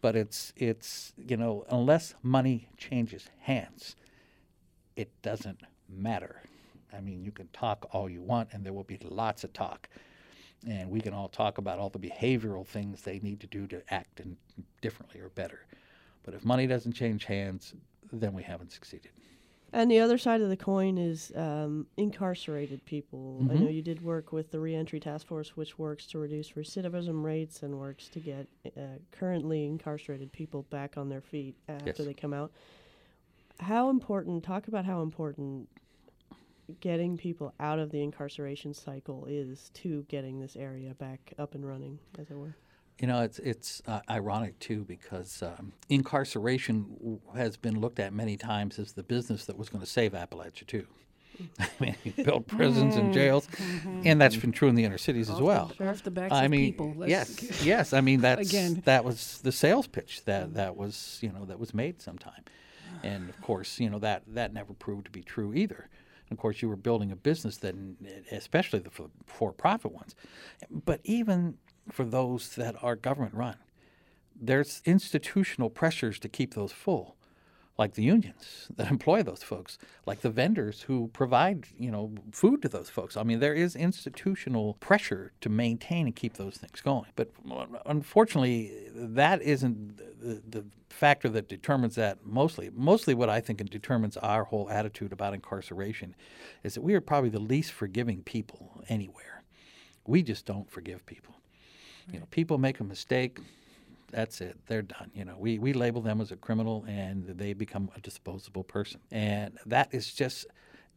[0.00, 3.96] But it's, it's you know, unless money changes hands,
[4.94, 6.42] it doesn't matter.
[6.96, 9.88] I mean, you can talk all you want, and there will be lots of talk.
[10.66, 13.82] And we can all talk about all the behavioral things they need to do to
[13.92, 14.36] act in
[14.82, 15.66] differently or better.
[16.22, 17.74] But if money doesn't change hands,
[18.12, 19.10] then we haven't succeeded.
[19.72, 23.38] And the other side of the coin is um, incarcerated people.
[23.40, 23.50] Mm-hmm.
[23.50, 27.22] I know you did work with the Reentry Task Force, which works to reduce recidivism
[27.22, 28.80] rates and works to get uh,
[29.12, 31.98] currently incarcerated people back on their feet after yes.
[31.98, 32.50] they come out.
[33.60, 35.68] How important, talk about how important
[36.80, 41.66] getting people out of the incarceration cycle is to getting this area back up and
[41.66, 42.56] running, as it were.
[43.00, 48.36] You know, it's it's uh, ironic too because um, incarceration has been looked at many
[48.36, 50.86] times as the business that was going to save Appalachia too.
[51.58, 54.02] I mean, you built prisons and jails, mm-hmm.
[54.04, 55.72] and that's been true in the inner cities off as well.
[55.78, 56.92] The, off the backs I mean, people.
[56.94, 57.92] Let's yes, yes.
[57.94, 58.82] I mean, that's again.
[58.84, 62.44] that was the sales pitch that that was you know that was made sometime,
[63.02, 65.88] and of course, you know that that never proved to be true either.
[66.30, 67.74] Of course, you were building a business that,
[68.30, 68.90] especially the
[69.26, 70.14] for-profit ones,
[70.70, 71.58] but even
[71.90, 73.56] for those that are government run,
[74.40, 77.16] there's institutional pressures to keep those full
[77.80, 82.60] like the unions that employ those folks, like the vendors who provide, you know, food
[82.62, 83.16] to those folks.
[83.16, 87.10] I mean, there is institutional pressure to maintain and keep those things going.
[87.16, 92.70] But uh, unfortunately, that isn't the, the factor that determines that mostly.
[92.74, 96.14] Mostly what I think determines our whole attitude about incarceration
[96.62, 99.42] is that we are probably the least forgiving people anywhere.
[100.06, 101.34] We just don't forgive people.
[102.12, 103.38] You know, people make a mistake,
[104.10, 104.58] that's it.
[104.66, 105.10] They're done.
[105.14, 109.00] You know, we, we label them as a criminal and they become a disposable person.
[109.10, 110.46] And that is just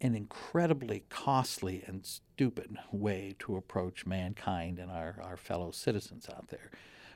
[0.01, 6.49] an incredibly costly and stupid way to approach mankind and our, our fellow citizens out
[6.49, 6.71] there.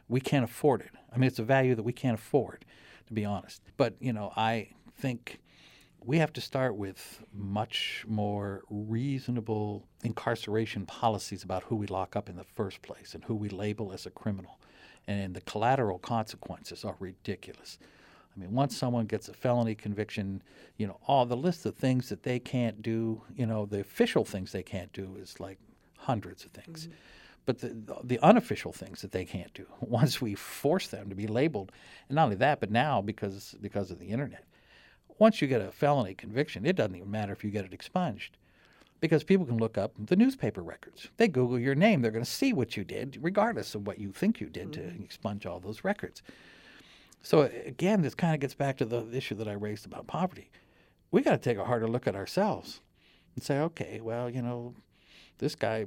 [0.08, 0.92] We can't afford it.
[1.14, 2.64] I mean, it's a value that we can't afford,
[3.08, 3.62] to be honest.
[3.76, 5.40] But, you know, I think
[6.00, 12.30] we have to start with much more reasonable incarceration policies about who we lock up
[12.30, 14.60] in the first place and who we label as a criminal
[15.08, 17.80] and the collateral consequences are ridiculous.
[18.36, 20.44] I mean, once someone gets a felony conviction,
[20.78, 24.26] you know, all the list of things that they can't do, you know, the official
[24.26, 25.58] things they can't do is like
[25.98, 26.84] hundreds of things.
[26.84, 26.94] Mm-hmm.
[27.46, 31.28] But the, the unofficial things that they can't do, once we force them to be
[31.28, 31.72] labeled,
[32.10, 34.44] and not only that, but now because because of the internet,
[35.18, 38.38] once you get a felony conviction, it doesn't even matter if you get it expunged.
[39.00, 41.10] Because people can look up the newspaper records.
[41.18, 44.12] They Google your name, they're going to see what you did, regardless of what you
[44.12, 45.04] think you did to mm-hmm.
[45.04, 46.22] expunge all those records.
[47.22, 50.50] So again, this kind of gets back to the issue that I raised about poverty.
[51.12, 52.82] We got to take a harder look at ourselves
[53.36, 54.74] and say, okay, well, you know,
[55.38, 55.86] this guy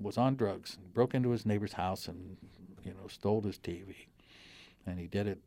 [0.00, 2.36] was on drugs, broke into his neighbor's house, and
[2.84, 3.94] you know, stole his TV,
[4.86, 5.38] and he did it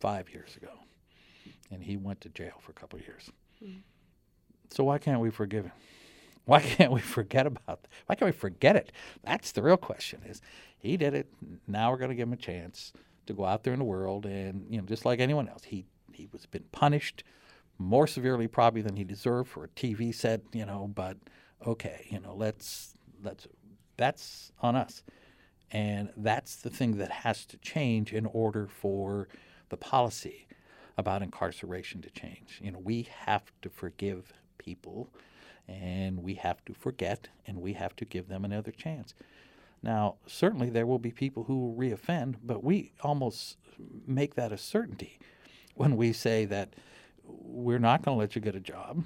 [0.00, 0.70] five years ago,
[1.70, 3.30] and he went to jail for a couple of years.
[3.64, 3.80] Mm.
[4.70, 5.72] So why can't we forgive him?
[6.46, 7.88] Why can't we forget about that?
[8.06, 8.92] Why can't we forget it?
[9.22, 10.40] That's the real question is
[10.78, 11.28] he did it.
[11.66, 12.92] Now we're going to give him a chance
[13.26, 15.84] to go out there in the world and, you know, just like anyone else, he,
[16.12, 17.24] he was been punished
[17.78, 21.16] more severely probably than he deserved for a TV set, you know, but
[21.66, 23.48] okay, you know, let's, let's,
[23.96, 25.02] that's on us.
[25.72, 29.28] And that's the thing that has to change in order for
[29.68, 30.46] the policy
[30.96, 32.60] about incarceration to change.
[32.62, 35.10] You know, we have to forgive people
[35.68, 39.14] and we have to forget and we have to give them another chance.
[39.82, 43.56] Now, certainly there will be people who will reoffend, but we almost
[44.06, 45.18] make that a certainty
[45.74, 46.74] when we say that
[47.24, 49.04] we're not going to let you get a job.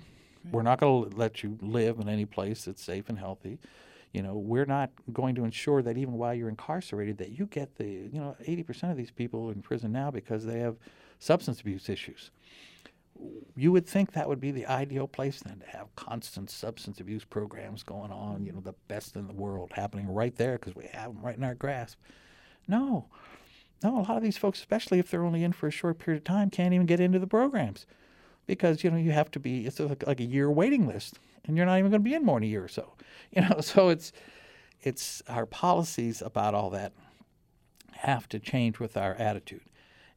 [0.51, 3.59] We're not going to let you live in any place that's safe and healthy.
[4.13, 7.77] You know, we're not going to ensure that even while you're incarcerated, that you get
[7.77, 10.77] the, you know, 80% of these people in prison now because they have
[11.19, 12.31] substance abuse issues.
[13.57, 17.25] You would think that would be the ideal place then to have constant substance abuse
[17.25, 18.69] programs going on, you know, mm-hmm.
[18.69, 21.55] the best in the world happening right there because we have them right in our
[21.55, 21.99] grasp.
[22.67, 23.09] No,
[23.83, 26.21] no, a lot of these folks, especially if they're only in for a short period
[26.21, 27.87] of time, can't even get into the programs
[28.51, 31.57] because you know you have to be it's like, like a year waiting list and
[31.57, 32.95] you're not even going to be in more than a year or so
[33.31, 34.13] you know so it's
[34.83, 36.93] it's our policies about all that
[37.93, 39.63] have to change with our attitude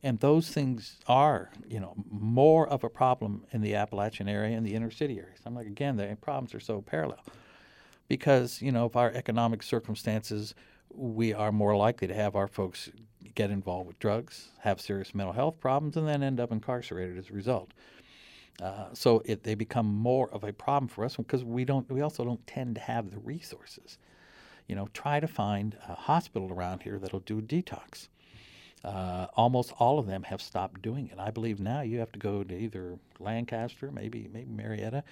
[0.03, 4.65] and those things are you know more of a problem in the appalachian area and
[4.65, 7.23] the inner city areas i'm like again the problems are so parallel
[8.07, 10.53] because you know of our economic circumstances
[10.89, 12.89] we are more likely to have our folks
[13.35, 17.29] get involved with drugs have serious mental health problems and then end up incarcerated as
[17.29, 17.71] a result
[18.61, 21.89] uh, so it, they become more of a problem for us because we don't.
[21.91, 23.97] We also don't tend to have the resources.
[24.67, 28.07] You know, try to find a hospital around here that'll do detox.
[28.83, 31.17] Uh, almost all of them have stopped doing it.
[31.17, 35.03] I believe now you have to go to either Lancaster, maybe maybe Marietta,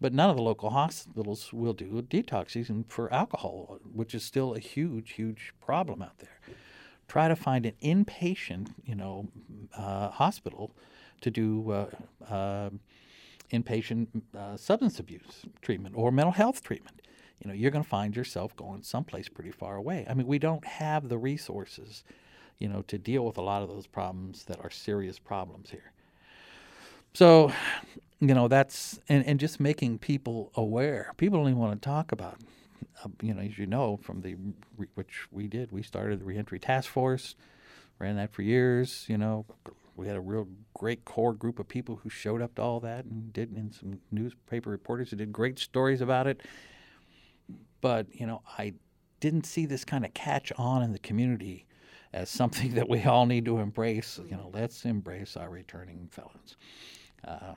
[0.00, 4.54] but none of the local hospitals will do detox season for alcohol, which is still
[4.54, 6.40] a huge, huge problem out there.
[7.08, 9.28] Try to find an inpatient, you know,
[9.76, 10.70] uh, hospital
[11.20, 11.86] to do uh,
[12.32, 12.70] uh,
[13.52, 17.02] inpatient uh, substance abuse treatment or mental health treatment.
[17.42, 20.06] You know, you're going to find yourself going someplace pretty far away.
[20.08, 22.04] I mean, we don't have the resources,
[22.60, 25.92] you know, to deal with a lot of those problems that are serious problems here.
[27.14, 27.52] So,
[28.20, 31.12] you know, that's and, and just making people aware.
[31.16, 32.38] People don't even want to talk about.
[33.02, 34.36] Uh, you know, as you know from the
[34.94, 37.34] which we did, we started the reentry task force,
[37.98, 39.06] ran that for years.
[39.08, 39.46] You know,
[39.96, 43.06] we had a real great core group of people who showed up to all that
[43.06, 46.42] and did, and some newspaper reporters who did great stories about it.
[47.80, 48.74] But you know, I
[49.18, 51.66] didn't see this kind of catch on in the community
[52.12, 54.18] as something that we all need to embrace.
[54.24, 56.56] You know, let's embrace our returning felons.
[57.26, 57.54] Uh,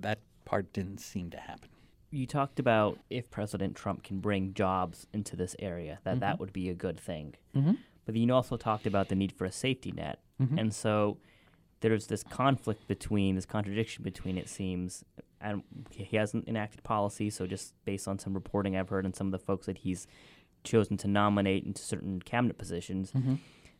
[0.00, 1.68] that part didn't seem to happen.
[2.10, 6.20] You talked about if President Trump can bring jobs into this area, that Mm-hmm.
[6.20, 7.34] that would be a good thing.
[7.54, 7.72] Mm-hmm.
[8.04, 10.20] But you also talked about the need for a safety net.
[10.40, 10.58] Mhm.
[10.60, 11.18] And so
[11.80, 15.04] there's this conflict between, this contradiction between, it seems,
[15.40, 19.26] and he hasn't enacted policy, so just based on some reporting I've heard and some
[19.26, 20.06] of the folks that he's
[20.62, 23.34] chosen to nominate into certain cabinet positions, Mm-hmm.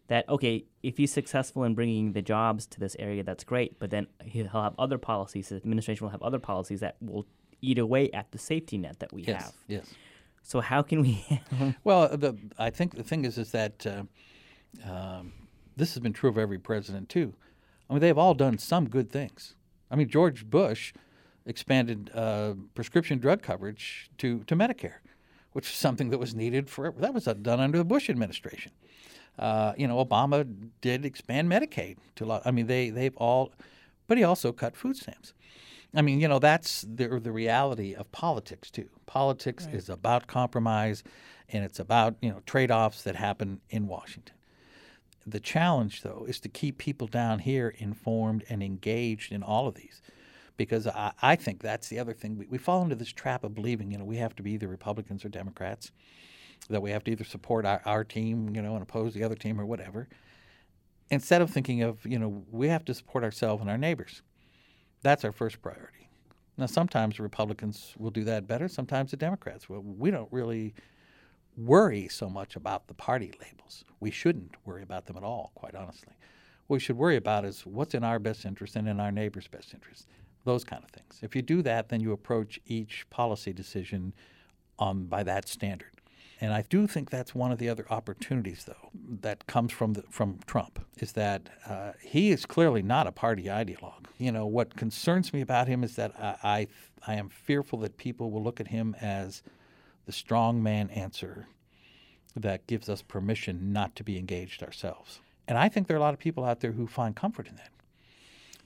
[0.08, 3.90] That, okay, if he's successful in bringing the jobs to this area, that's great, but
[3.90, 7.26] then he'll have other policies, the administration will have other policies that will
[7.60, 9.42] eat away at the safety net that we Yes.
[9.44, 9.52] have.
[9.66, 9.94] Yes.
[10.42, 11.24] So how can we
[11.84, 14.04] Well, the I think the thing is is that uh,
[14.88, 15.32] um,
[15.76, 17.34] this has been true of every president too.
[17.88, 19.54] I mean, they've all done some good things.
[19.90, 20.92] I mean, George Bush
[21.46, 24.98] expanded uh, prescription drug coverage to to Medicare,
[25.52, 27.00] which is something that was needed forever.
[27.00, 28.72] That was done under the Bush administration.
[29.38, 30.46] Uh, you know, Obama
[30.80, 32.42] did expand Medicaid to a lot.
[32.44, 33.52] I mean, they they've all,
[34.06, 35.34] but he also cut food stamps.
[35.94, 38.88] I mean, you know, that's the the reality of politics too.
[39.06, 41.02] Politics is about compromise,
[41.48, 44.34] and it's about you know trade offs that happen in Washington.
[45.26, 49.74] The challenge, though, is to keep people down here informed and engaged in all of
[49.74, 50.00] these,
[50.56, 52.38] because I, I think that's the other thing.
[52.38, 54.68] We, we fall into this trap of believing, you know, we have to be either
[54.68, 55.90] Republicans or Democrats,
[56.68, 59.34] that we have to either support our, our team, you know, and oppose the other
[59.34, 60.08] team or whatever,
[61.10, 64.22] instead of thinking of, you know, we have to support ourselves and our neighbors.
[65.02, 66.08] That's our first priority.
[66.58, 68.66] Now, sometimes Republicans will do that better.
[68.66, 69.82] Sometimes the Democrats will.
[69.82, 70.74] We don't really
[71.56, 73.84] worry so much about the party labels.
[74.00, 76.14] We shouldn't worry about them at all, quite honestly.
[76.66, 79.48] What we should worry about is what's in our best interest and in our neighbor's
[79.48, 80.06] best interest.
[80.44, 81.20] Those kind of things.
[81.22, 84.14] If you do that, then you approach each policy decision
[84.78, 85.95] on by that standard.
[86.40, 88.90] And I do think that's one of the other opportunities, though,
[89.22, 93.44] that comes from the, from Trump is that uh, he is clearly not a party
[93.44, 94.06] ideologue.
[94.18, 96.66] You know, what concerns me about him is that I, I
[97.06, 99.42] I am fearful that people will look at him as
[100.06, 101.46] the strong man answer
[102.34, 105.20] that gives us permission not to be engaged ourselves.
[105.48, 107.56] And I think there are a lot of people out there who find comfort in
[107.56, 107.70] that.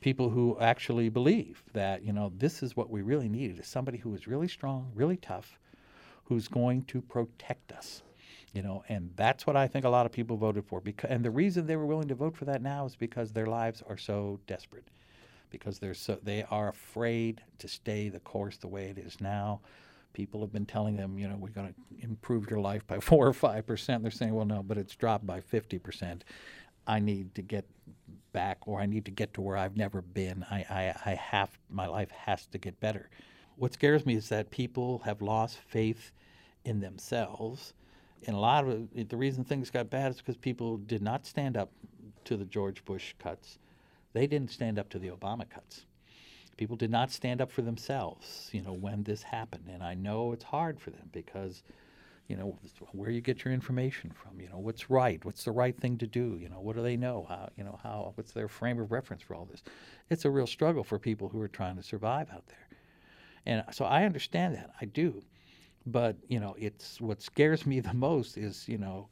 [0.00, 3.98] People who actually believe that, you know, this is what we really needed is somebody
[3.98, 5.58] who is really strong, really tough,
[6.30, 8.02] who's going to protect us.
[8.54, 10.80] You know, and that's what I think a lot of people voted for.
[10.80, 13.46] Because, and the reason they were willing to vote for that now is because their
[13.46, 14.88] lives are so desperate,
[15.50, 19.60] because they're so they are afraid to stay the course the way it is now.
[20.12, 23.26] People have been telling them, you know, we're going to improve your life by four
[23.26, 24.02] or five percent.
[24.02, 26.24] They're saying, well, no, but it's dropped by fifty percent.
[26.86, 27.66] I need to get
[28.32, 30.44] back, or I need to get to where I've never been.
[30.50, 33.10] I, I, I have my life has to get better.
[33.60, 36.12] What scares me is that people have lost faith
[36.64, 37.74] in themselves.
[38.26, 41.26] And a lot of it, the reason things got bad is because people did not
[41.26, 41.70] stand up
[42.24, 43.58] to the George Bush cuts.
[44.14, 45.84] They didn't stand up to the Obama cuts.
[46.56, 49.64] People did not stand up for themselves, you know, when this happened.
[49.70, 51.62] And I know it's hard for them because,
[52.28, 52.56] you know,
[52.92, 56.06] where you get your information from, you know, what's right, what's the right thing to
[56.06, 58.90] do, you know, what do they know, how, you know, how, what's their frame of
[58.90, 59.62] reference for all this.
[60.08, 62.69] It's a real struggle for people who are trying to survive out there.
[63.46, 65.22] And so I understand that, I do.
[65.86, 69.08] But you know, it's what scares me the most is you know,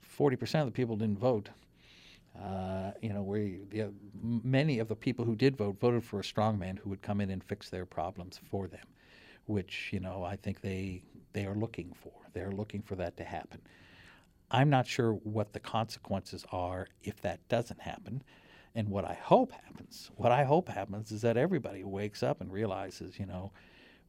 [0.00, 1.50] forty percent of the people didn't vote.
[2.40, 6.22] Uh, you know, we the, many of the people who did vote voted for a
[6.22, 8.86] strongman who would come in and fix their problems for them,
[9.46, 11.02] which you know I think they
[11.32, 12.12] they are looking for.
[12.32, 13.60] They're looking for that to happen.
[14.50, 18.22] I'm not sure what the consequences are if that doesn't happen.
[18.76, 22.52] And what I hope happens, what I hope happens is that everybody wakes up and
[22.52, 23.50] realizes, you know,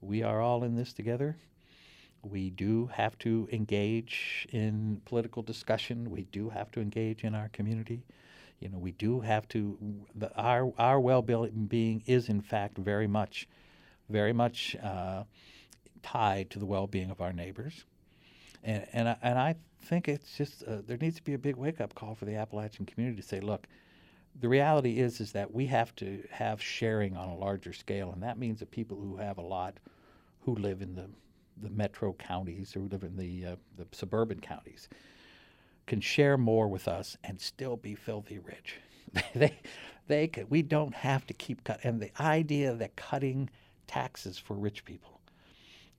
[0.01, 1.37] we are all in this together
[2.23, 6.09] we do have to engage in political discussion.
[6.09, 8.03] We do have to engage in our community.
[8.59, 9.77] You know, we do have to.
[10.15, 13.47] The, our our well-being is in fact very much,
[14.09, 15.23] very much uh,
[16.01, 17.85] tied to the well-being of our neighbors,
[18.63, 21.55] and and I, and I think it's just uh, there needs to be a big
[21.55, 23.67] wake-up call for the Appalachian community to say, look.
[24.39, 28.21] The reality is is that we have to have sharing on a larger scale, and
[28.23, 29.79] that means that people who have a lot,
[30.41, 31.09] who live in the
[31.61, 34.89] the metro counties or live in the, uh, the suburban counties
[35.85, 38.75] can share more with us and still be filthy rich.
[39.35, 39.57] they,
[40.07, 41.79] they could, we don't have to keep cut.
[41.83, 43.49] And the idea that cutting
[43.87, 45.21] taxes for rich people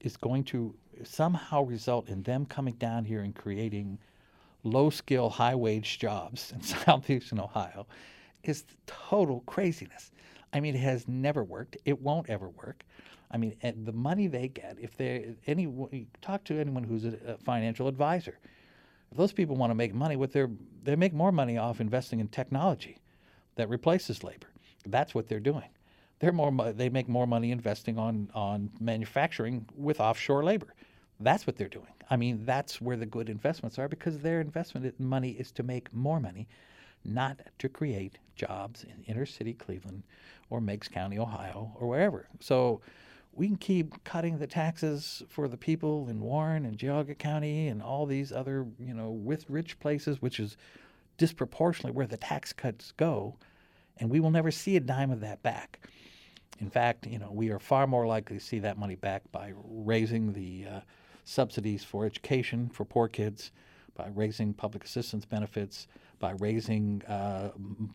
[0.01, 3.99] is going to somehow result in them coming down here and creating
[4.63, 7.87] low skill, high wage jobs in southeastern Ohio
[8.49, 10.11] is total craziness.
[10.53, 11.77] I mean, it has never worked.
[11.85, 12.85] It won't ever work.
[13.31, 17.87] I mean, the money they get, if they any talk to anyone who's a, financial
[17.87, 18.39] advisor,
[19.11, 20.51] if those people want to make money, what they're
[20.83, 22.99] they make more money off investing in technology
[23.57, 24.49] that replaces labor.
[24.87, 25.69] That's what they're doing.
[26.21, 30.75] They're more they make more money investing on on manufacturing with offshore labor.
[31.21, 31.93] That's what they're doing.
[32.11, 35.93] I mean, that's where the good investments are because their investment money is to make
[35.93, 36.49] more money,
[37.05, 40.03] not to create jobs in inner city Cleveland
[40.51, 42.29] or Meigs County, Ohio, or wherever.
[42.41, 42.81] So
[43.33, 47.83] we can keep cutting the taxes for the people in Warren and Geauga County and
[47.83, 50.57] all these other, you know, with rich places, which is
[51.19, 53.37] disproportionately where the tax cuts go,
[53.99, 55.81] and we will never see a dime of that back.
[56.61, 59.53] In fact, you know, we are far more likely to see that money back by
[59.65, 60.81] raising the uh,
[61.25, 63.53] subsidies for education for poor kids,
[63.95, 65.87] by raising public assistance benefits,
[66.19, 67.51] by raising uh,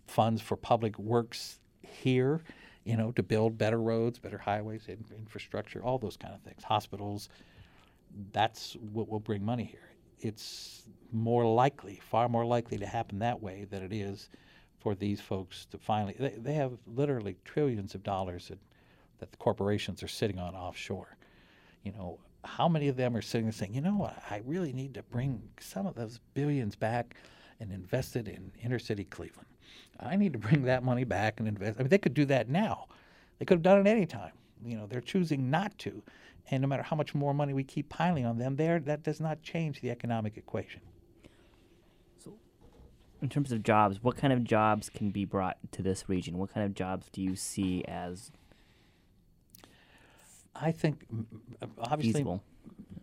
[0.08, 2.42] funds for public works here
[2.86, 7.30] you know, to build better roads, better highways, infrastructure, all those kind of things, hospitals.
[8.32, 9.90] That's what will bring money here.
[10.20, 14.30] It's more likely, far more likely to happen that way than it is
[14.80, 16.16] for these folks to finally.
[16.20, 18.60] They, they have literally trillions of dollars that,
[19.20, 21.16] that the corporations are sitting on offshore.
[21.84, 24.74] You know, how many of them are sitting and saying, you know what, I really
[24.74, 27.16] need to bring some of those billions back
[27.64, 29.48] and invest it in inner city Cleveland?
[30.00, 31.80] I need to bring that money back and invest.
[31.80, 32.88] I mean, they could do that now.
[33.40, 34.34] They could have done it any time.
[34.64, 36.04] You know, they're choosing not to.
[36.52, 39.20] And no matter how much more money we keep piling on them, there that does
[39.20, 40.82] not change the economic equation.
[42.24, 42.34] So,
[43.22, 46.38] in terms of jobs, what kind of jobs can be brought to this region?
[46.38, 48.32] What kind of jobs do you see as
[50.56, 51.06] I think
[51.80, 52.44] obviously Feasible.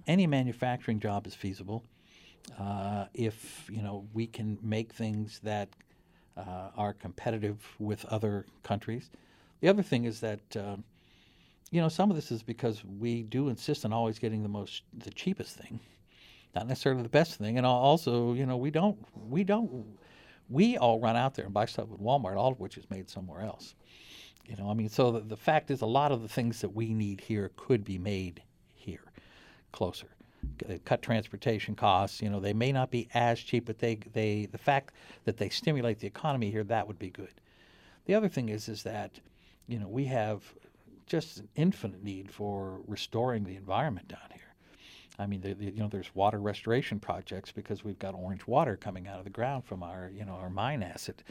[0.06, 1.82] any manufacturing job is feasible
[2.58, 5.68] uh, if you know we can make things that
[6.36, 9.10] uh, are competitive with other countries.
[9.60, 10.84] The other thing is that um,
[11.70, 14.82] you know some of this is because we do insist on always getting the most
[14.98, 15.80] the cheapest thing,
[16.54, 19.86] not necessarily the best thing, and also you know we don't we don't
[20.48, 23.08] we all run out there and buy stuff at Walmart, all of which is made
[23.08, 23.74] somewhere else.
[24.46, 26.70] You know, I mean, so the, the fact is, a lot of the things that
[26.70, 28.42] we need here could be made
[28.74, 29.04] here,
[29.70, 30.08] closer.
[30.66, 32.22] C- Cut transportation costs.
[32.22, 35.48] You know, they may not be as cheap, but they they the fact that they
[35.48, 37.34] stimulate the economy here that would be good.
[38.06, 39.10] The other thing is is that,
[39.68, 40.42] you know, we have
[41.06, 44.39] just an infinite need for restoring the environment down here.
[45.18, 48.76] I mean, the, the, you know, there's water restoration projects because we've got orange water
[48.76, 51.22] coming out of the ground from our, you know, our mine asset.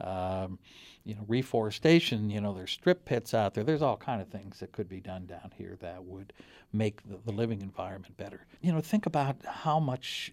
[0.00, 0.58] Um,
[1.04, 2.30] you know, reforestation.
[2.30, 3.62] You know, there's strip pits out there.
[3.62, 6.32] There's all kind of things that could be done down here that would
[6.72, 8.44] make the, the living environment better.
[8.60, 10.32] You know, think about how much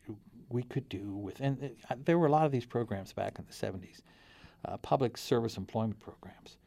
[0.50, 3.46] we could do with, and uh, there were a lot of these programs back in
[3.46, 4.02] the 70s,
[4.66, 6.58] uh, public service employment programs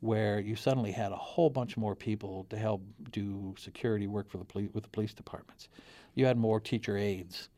[0.00, 4.38] where you suddenly had a whole bunch more people to help do security work for
[4.38, 5.68] the police with the police departments.
[6.14, 7.48] You had more teacher aides.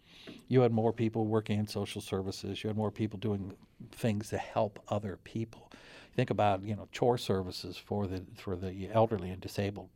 [0.48, 2.62] You had more people working in social services.
[2.62, 3.52] You had more people doing
[3.92, 5.70] things to help other people.
[6.14, 9.90] Think about you know chore services for the for the elderly and disabled.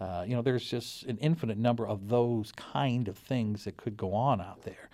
[0.00, 3.98] Uh, you know, there's just an infinite number of those kind of things that could
[3.98, 4.88] go on out there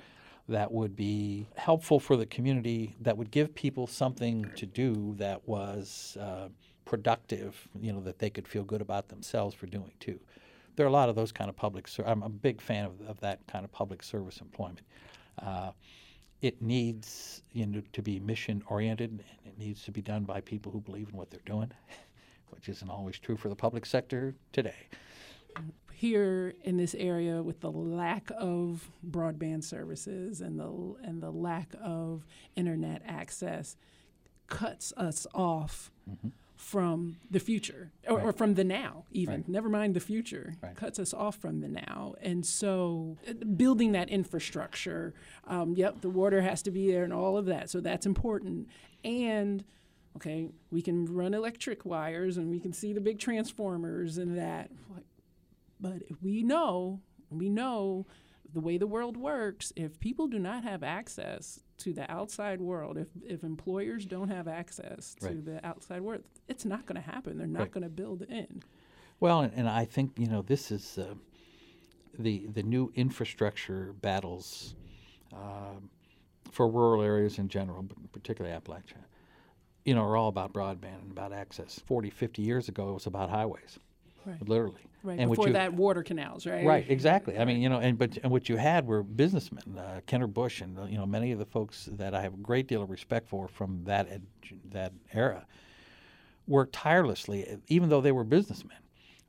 [0.49, 5.47] that would be helpful for the community, that would give people something to do that
[5.49, 6.49] was uh,
[6.87, 10.19] productive, you know, that they could feel good about themselves for doing too.
[10.77, 12.93] There are a lot of those kind of public, ser- I'm a big fan of,
[13.07, 14.83] of that kind of public service employment.
[15.43, 15.73] Uh,
[16.41, 20.41] it needs you know, to be mission oriented and it needs to be done by
[20.41, 21.71] people who believe in what they're doing,
[22.51, 24.89] which isn't always true for the public sector today.
[25.93, 31.75] here in this area with the lack of broadband services and the and the lack
[31.83, 33.77] of internet access
[34.47, 35.91] cuts us off
[36.57, 39.37] from the future or, or from the now even.
[39.37, 39.49] Right.
[39.49, 40.55] never mind the future.
[40.63, 40.75] Right.
[40.75, 42.15] cuts us off from the now.
[42.21, 45.15] And so uh, building that infrastructure
[45.47, 47.71] um, yep the water has to be there and all of that.
[47.71, 48.69] So that's important.
[49.05, 49.65] And
[50.17, 54.71] okay we can run electric wires and we can see the big transformers and that.
[55.79, 57.01] But if we know,
[57.31, 58.07] we know
[58.53, 62.97] the way the world works, if people do not have access to the outside world,
[62.97, 65.45] if, if employers don't have access to Right.
[65.45, 67.39] the outside world, it's not going to happen.
[67.39, 67.71] They're not Right.
[67.73, 68.63] going to build in.
[69.21, 71.15] Well, and, and I think you know this is uh,
[72.19, 74.75] the the new infrastructure battles
[75.33, 75.91] um,
[76.51, 79.05] for rural areas in general, but particularly Appalachia.
[79.85, 81.81] You know, are all about broadband and about access.
[81.87, 83.79] 40, 50 years ago, it was about highways,
[84.27, 84.49] Right.
[84.49, 84.81] literally.
[85.05, 85.21] Right.
[85.21, 86.67] And Before you- that, water canals, right?
[86.67, 87.39] Right, exactly.
[87.39, 90.61] I mean, you know, and but and what you had were businessmen, uh, Kenner Bush,
[90.61, 92.91] and uh, you know many of the folks that I have a great deal of
[92.91, 94.27] respect for from that ed-
[94.71, 95.47] that era,
[96.49, 98.79] worked tirelessly, even though they were businessmen.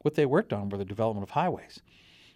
[0.01, 1.81] What they worked on were the development of highways.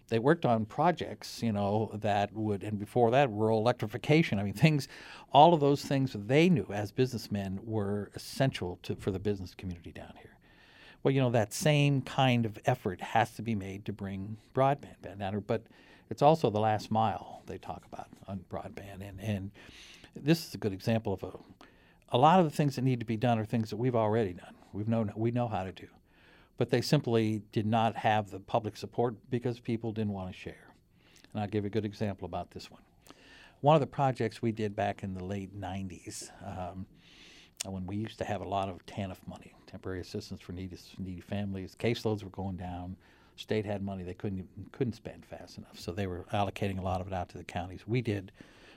[0.08, 4.38] They worked on projects, you know, that would, and before that, rural electrification.
[4.38, 4.86] I mean, things,
[5.32, 9.90] all of those things they knew as businessmen were essential to for the business community
[9.90, 10.36] down here.
[11.02, 15.18] Well, you know, that same kind of effort has to be made to bring broadband
[15.18, 15.64] down but
[16.12, 19.00] it's also the last mile they talk about on broadband.
[19.00, 19.50] And, and
[20.14, 21.32] this is a good example of a,
[22.10, 24.34] a lot of the things that need to be done are things that we've already
[24.34, 24.54] done.
[24.72, 25.86] We've known, we know how to do.
[26.58, 30.68] But they simply did not have the public support because people didn't want to share.
[31.32, 32.82] And I'll give you a good example about this one.
[33.62, 36.84] One of the projects we did back in the late 90s, um,
[37.64, 41.20] when we used to have a lot of TANF money, temporary assistance for needy, needy
[41.20, 41.76] families.
[41.78, 42.96] Caseloads were going down.
[43.36, 47.00] State had money they couldn't couldn't spend fast enough, so they were allocating a lot
[47.00, 47.86] of it out to the counties.
[47.86, 48.30] We did.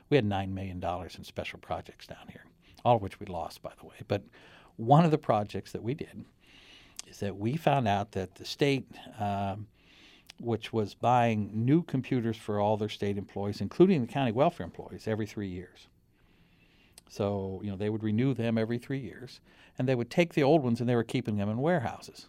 [0.09, 2.45] We had nine million dollars in special projects down here,
[2.85, 3.95] all of which we lost, by the way.
[4.07, 4.23] But
[4.77, 6.23] one of the projects that we did
[7.07, 8.87] is that we found out that the state,
[9.19, 9.67] um,
[10.39, 15.07] which was buying new computers for all their state employees, including the county welfare employees,
[15.07, 15.87] every three years.
[17.09, 19.39] So, you know, they would renew them every three years,
[19.77, 22.27] and they would take the old ones and they were keeping them in warehouses.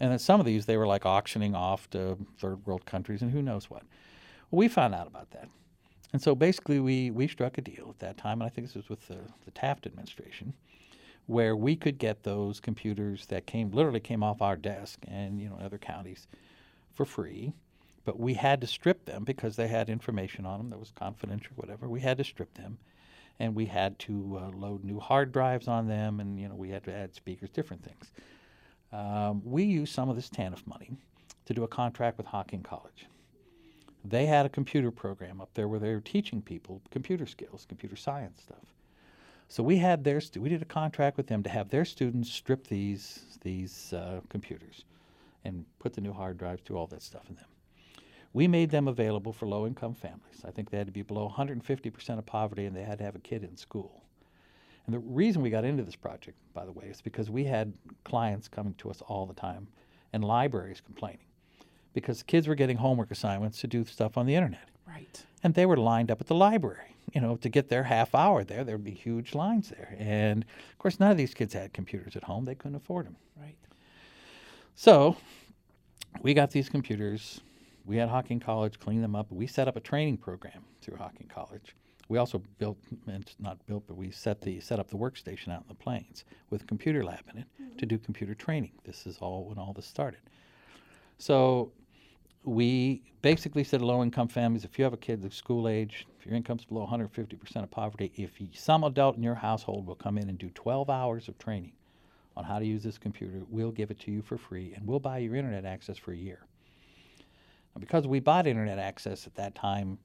[0.00, 3.30] And then some of these they were like auctioning off to third world countries and
[3.30, 3.82] who knows what.
[4.50, 5.48] Well, we found out about that.
[6.12, 8.76] And so basically we, we struck a deal at that time, and I think this
[8.76, 10.54] was with the, the Taft administration,
[11.26, 15.48] where we could get those computers that came literally came off our desk and you
[15.48, 16.28] know other counties
[16.92, 17.52] for free.
[18.04, 21.52] But we had to strip them because they had information on them that was confidential,
[21.56, 21.88] whatever.
[21.88, 22.78] We had to strip them
[23.40, 26.70] and we had to uh, load new hard drives on them, and you know we
[26.70, 28.12] had to add speakers, different things.
[28.92, 30.92] Um, we used some of this TANF money
[31.46, 33.06] to do a contract with Hocking College.
[34.04, 37.96] They had a computer program up there where they were teaching people computer skills, computer
[37.96, 38.74] science stuff.
[39.48, 42.30] So we had their stu- we did a contract with them to have their students
[42.30, 44.84] strip these these uh, computers
[45.44, 47.44] and put the new hard drives, do all that stuff in them.
[48.34, 50.44] We made them available for low income families.
[50.44, 53.14] I think they had to be below 150% of poverty and they had to have
[53.14, 54.02] a kid in school.
[54.86, 57.72] And the reason we got into this project, by the way, is because we had
[58.04, 59.68] clients coming to us all the time
[60.12, 61.24] and libraries complaining
[61.94, 64.68] because kids were getting homework assignments to do stuff on the internet.
[64.86, 65.24] Right.
[65.42, 68.44] And they were lined up at the library, you know, to get their half hour
[68.44, 68.64] there.
[68.64, 69.94] There'd be huge lines there.
[69.98, 73.16] And of course, none of these kids had computers at home, they couldn't afford them.
[73.40, 73.56] Right.
[74.74, 75.16] So
[76.20, 77.40] we got these computers.
[77.84, 79.30] We had Hocking College clean them up.
[79.30, 81.74] We set up a training program through Hocking College.
[82.08, 82.76] We also built,
[83.38, 86.62] not built, but we set the set up the workstation out in the plains with
[86.62, 87.76] a computer lab in it mm-hmm.
[87.76, 88.72] to do computer training.
[88.84, 90.20] This is all when all this started.
[91.18, 91.72] So
[92.44, 96.06] we basically said to low income families, if you have a kid that's school age,
[96.18, 99.94] if your income's below 150% of poverty, if y- some adult in your household will
[99.94, 101.72] come in and do 12 hours of training
[102.36, 104.98] on how to use this computer, we'll give it to you for free and we'll
[104.98, 106.46] buy your internet access for a year.
[107.78, 109.98] Because we bought internet access at that time,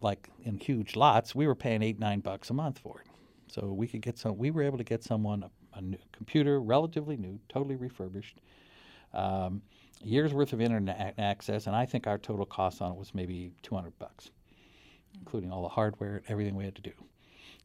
[0.00, 3.06] like in huge lots, we were paying eight, nine bucks a month for it.
[3.48, 6.60] So we could get some, we were able to get someone a, a new computer,
[6.60, 8.40] relatively new, totally refurbished,
[9.14, 9.62] um,
[10.02, 13.52] year's worth of internet access, and I think our total cost on it was maybe
[13.62, 14.30] 200 bucks,
[15.14, 16.92] including all the hardware everything we had to do.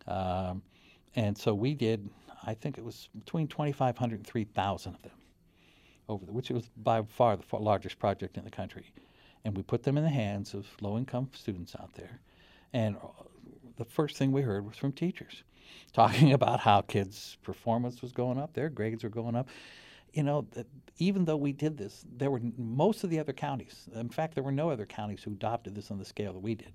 [0.07, 0.61] Um,
[1.15, 2.09] and so we did,
[2.43, 5.11] I think it was between 2,500 and 3,000 of them
[6.11, 8.91] over the, which was by far the largest project in the country.
[9.43, 12.19] And we put them in the hands of low income students out there.
[12.73, 13.23] And uh,
[13.77, 15.43] the first thing we heard was from teachers
[15.93, 19.47] talking about how kids' performance was going up, their grades were going up.
[20.13, 20.45] You know,
[20.97, 24.43] even though we did this, there were most of the other counties, in fact, there
[24.43, 26.73] were no other counties who adopted this on the scale that we did.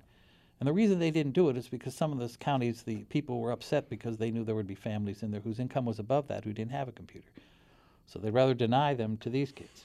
[0.58, 3.40] And the reason they didn't do it is because some of those counties, the people
[3.40, 6.28] were upset because they knew there would be families in there whose income was above
[6.28, 7.28] that who didn't have a computer.
[8.06, 9.84] So they'd rather deny them to these kids.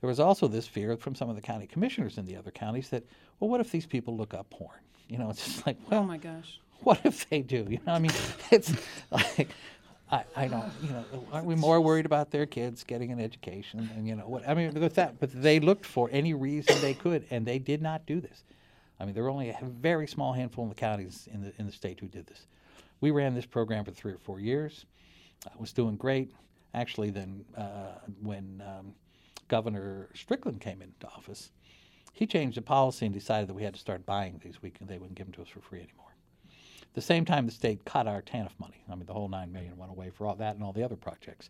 [0.00, 2.88] There was also this fear from some of the county commissioners in the other counties
[2.90, 3.04] that,
[3.38, 4.78] well, what if these people look up porn?
[5.08, 6.58] You know, it's just like, Oh well, my gosh.
[6.80, 7.66] what if they do?
[7.68, 8.10] You know, I mean,
[8.50, 8.72] it's
[9.10, 9.50] like,
[10.10, 13.88] I, I don't, you know, aren't we more worried about their kids getting an education?
[13.96, 16.94] And, you know, what, I mean, with that, but they looked for any reason they
[16.94, 18.42] could, and they did not do this.
[18.98, 21.66] I mean, there were only a very small handful in the counties in the, in
[21.66, 22.46] the state who did this.
[23.00, 24.84] We ran this program for three or four years.
[25.46, 26.32] It was doing great.
[26.74, 28.94] Actually, then uh, when um,
[29.48, 31.50] Governor Strickland came into office,
[32.12, 34.62] he changed the policy and decided that we had to start buying these.
[34.62, 36.14] We can, they wouldn't give them to us for free anymore.
[36.92, 38.84] At the same time, the state cut our TANF money.
[38.90, 40.96] I mean, the whole nine million went away for all that and all the other
[40.96, 41.48] projects.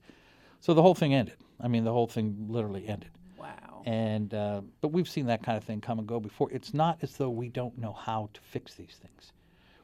[0.60, 1.36] So the whole thing ended.
[1.60, 3.10] I mean, the whole thing literally ended.
[3.36, 3.82] Wow.
[3.84, 6.48] And uh, but we've seen that kind of thing come and go before.
[6.52, 9.32] It's not as though we don't know how to fix these things.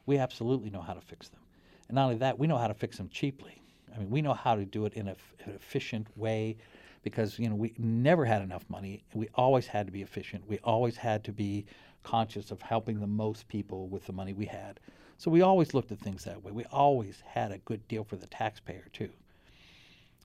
[0.05, 1.41] We absolutely know how to fix them.
[1.89, 3.61] And not only that, we know how to fix them cheaply.
[3.95, 5.15] I mean, we know how to do it in a
[5.45, 6.57] an efficient way
[7.03, 9.03] because you know we never had enough money.
[9.13, 10.47] We always had to be efficient.
[10.47, 11.65] We always had to be
[12.03, 14.79] conscious of helping the most people with the money we had.
[15.17, 16.51] So we always looked at things that way.
[16.51, 19.09] We always had a good deal for the taxpayer too.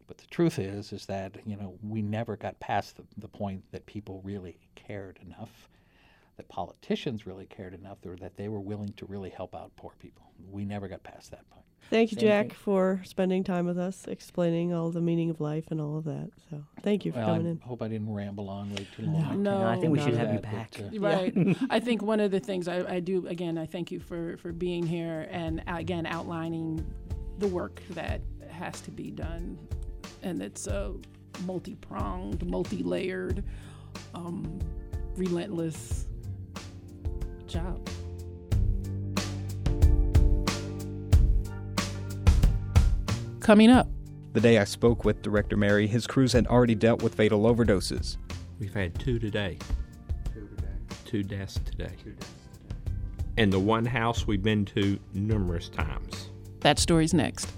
[0.06, 3.62] But the truth is, is that you know we never got past the, the point
[3.72, 5.68] that people really cared enough,
[6.37, 9.93] that politicians really cared enough, or that they were willing to really help out poor
[10.01, 10.32] people.
[10.51, 11.64] We never got past that point.
[11.91, 12.57] Thank you, Same Jack, thing.
[12.57, 16.30] for spending time with us, explaining all the meaning of life and all of that.
[16.51, 17.61] So thank you for well, coming I in.
[17.62, 19.43] I hope I didn't ramble on way too long.
[19.43, 20.05] No, I think we no.
[20.07, 20.72] should have you back.
[20.72, 21.57] but, uh, Right.
[21.70, 24.51] I think one of the things I, I do again, I thank you for for
[24.53, 26.85] being here and uh, again outlining
[27.39, 29.59] the work that has to be done,
[30.22, 30.95] and it's a
[31.45, 33.45] multi-pronged, multi-layered,
[34.14, 34.59] um,
[35.16, 36.07] relentless
[37.55, 37.88] job.
[43.38, 43.88] Coming up.
[44.32, 48.16] The day I spoke with Director Merry, his crews had already dealt with fatal overdoses.
[48.59, 49.59] We've had two today.
[51.05, 51.92] Two deaths today.
[53.36, 56.30] And the one house we've been to numerous times.
[56.61, 57.52] That story's next.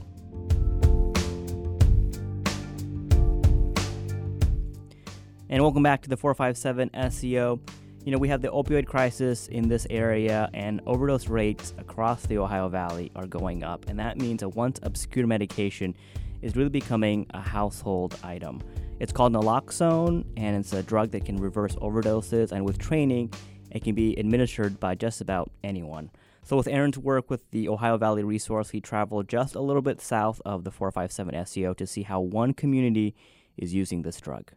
[5.49, 7.61] And welcome back to the 457 SEO.
[8.07, 12.38] You know, we have the opioid crisis in this area, and overdose rates across the
[12.38, 13.86] Ohio Valley are going up.
[13.88, 15.92] And that means a once obscure medication
[16.40, 18.62] is really becoming a household item.
[19.00, 22.52] It's called naloxone, and it's a drug that can reverse overdoses.
[22.52, 23.34] And with training,
[23.72, 26.12] it can be administered by just about anyone.
[26.44, 30.00] So, with Aaron's work with the Ohio Valley Resource, he traveled just a little bit
[30.00, 33.16] south of the 457 SEO to see how one community
[33.57, 34.52] is using this drug.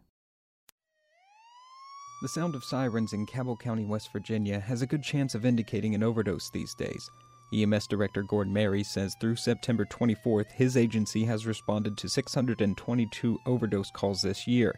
[2.22, 5.95] The sound of sirens in Cabell County, West Virginia has a good chance of indicating
[5.95, 7.09] an overdose these days.
[7.53, 13.89] EMS Director Gordon Merry says through September 24th, his agency has responded to 622 overdose
[13.91, 14.76] calls this year.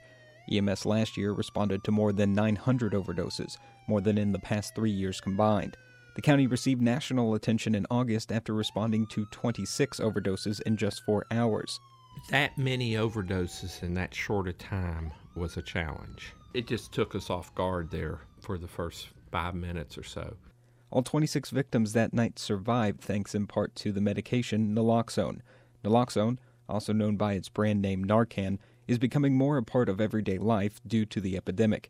[0.52, 4.92] EMS last year responded to more than 900 overdoses, more than in the past three
[4.92, 5.76] years combined.
[6.16, 11.26] The county received national attention in August after responding to 26 overdoses in just four
[11.32, 11.80] hours.
[12.30, 16.34] That many overdoses in that short a time was a challenge.
[16.54, 20.36] It just took us off guard there for the first five minutes or so.
[20.90, 25.40] All 26 victims that night survived thanks in part to the medication naloxone.
[25.86, 26.38] Naloxone,
[26.68, 30.82] also known by its brand name Narcan, is becoming more a part of everyday life
[30.86, 31.90] due to the epidemic.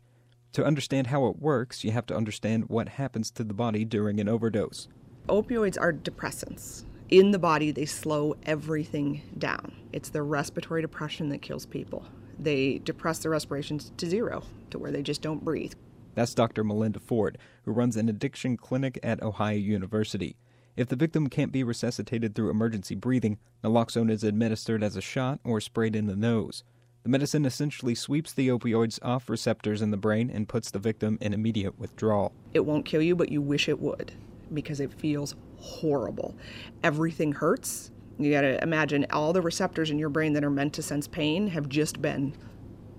[0.52, 4.20] To understand how it works, you have to understand what happens to the body during
[4.20, 4.86] an overdose.
[5.28, 6.84] Opioids are depressants.
[7.08, 9.72] In the body, they slow everything down.
[9.92, 12.06] It's the respiratory depression that kills people.
[12.42, 15.74] They depress the respirations to zero, to where they just don't breathe.
[16.16, 16.64] That's Dr.
[16.64, 20.36] Melinda Ford, who runs an addiction clinic at Ohio University.
[20.76, 25.38] If the victim can't be resuscitated through emergency breathing, naloxone is administered as a shot
[25.44, 26.64] or sprayed in the nose.
[27.04, 31.18] The medicine essentially sweeps the opioids off receptors in the brain and puts the victim
[31.20, 32.32] in immediate withdrawal.
[32.54, 34.12] It won't kill you, but you wish it would
[34.52, 36.34] because it feels horrible.
[36.82, 37.92] Everything hurts.
[38.22, 41.48] You gotta imagine all the receptors in your brain that are meant to sense pain
[41.48, 42.34] have just been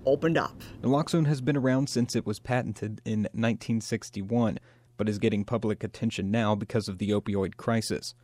[0.06, 0.62] opened up.
[0.82, 4.58] Naloxone has been around since it was patented in 1961,
[4.96, 8.14] but is getting public attention now because of the opioid crisis.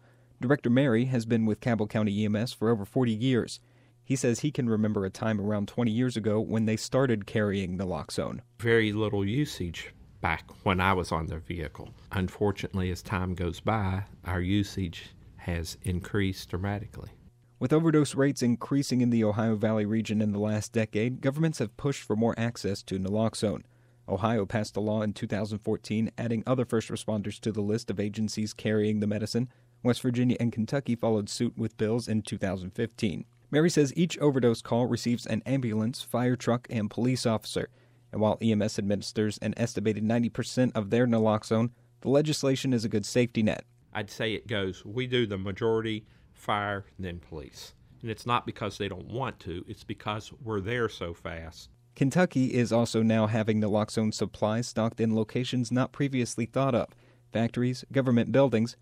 [0.40, 3.60] Director Merry has been with Cabell County EMS for over 40 years.
[4.04, 7.78] He says he can remember a time around 20 years ago when they started carrying
[7.78, 8.40] naloxone.
[8.58, 11.90] Very little usage back when I was on the vehicle.
[12.12, 15.10] Unfortunately, as time goes by, our usage
[15.40, 17.10] has increased dramatically.
[17.58, 21.76] With overdose rates increasing in the Ohio Valley region in the last decade, governments have
[21.76, 23.62] pushed for more access to naloxone.
[24.08, 28.54] Ohio passed a law in 2014 adding other first responders to the list of agencies
[28.54, 29.48] carrying the medicine.
[29.82, 33.24] West Virginia and Kentucky followed suit with bills in 2015.
[33.50, 37.68] Merry says each overdose call receives an ambulance, fire truck, and police officer.
[38.12, 41.70] And while EMS administers an estimated 90% of their naloxone,
[42.00, 43.64] the legislation is a good safety net.
[43.92, 47.74] I'd say it goes we do the majority, fire, then police.
[48.02, 51.68] And it's not because they don't want to, it's because we're there so fast.
[51.94, 56.88] Kentucky is also now having naloxone supplies stocked in locations not previously thought of
[57.32, 58.76] factories, government buildings,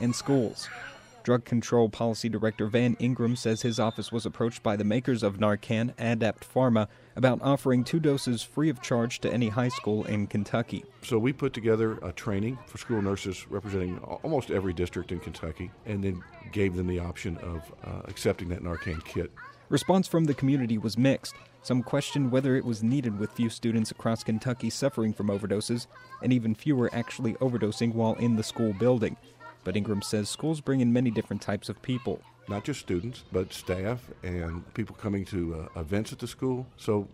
[0.00, 0.68] and schools.
[1.22, 5.38] Drug Control Policy Director Van Ingram says his office was approached by the makers of
[5.38, 10.26] Narcan, Adapt Pharma, about offering two doses free of charge to any high school in
[10.26, 10.84] Kentucky.
[11.02, 15.70] So we put together a training for school nurses representing almost every district in Kentucky
[15.86, 19.30] and then gave them the option of uh, accepting that Narcan kit.
[19.68, 21.34] Response from the community was mixed.
[21.62, 25.86] Some questioned whether it was needed with few students across Kentucky suffering from overdoses,
[26.22, 29.16] and even fewer actually overdosing while in the school building.
[29.64, 32.20] But Ingram says schools bring in many different types of people.
[32.48, 36.66] Not just students, but staff and people coming to uh, events at the school.
[36.76, 37.08] So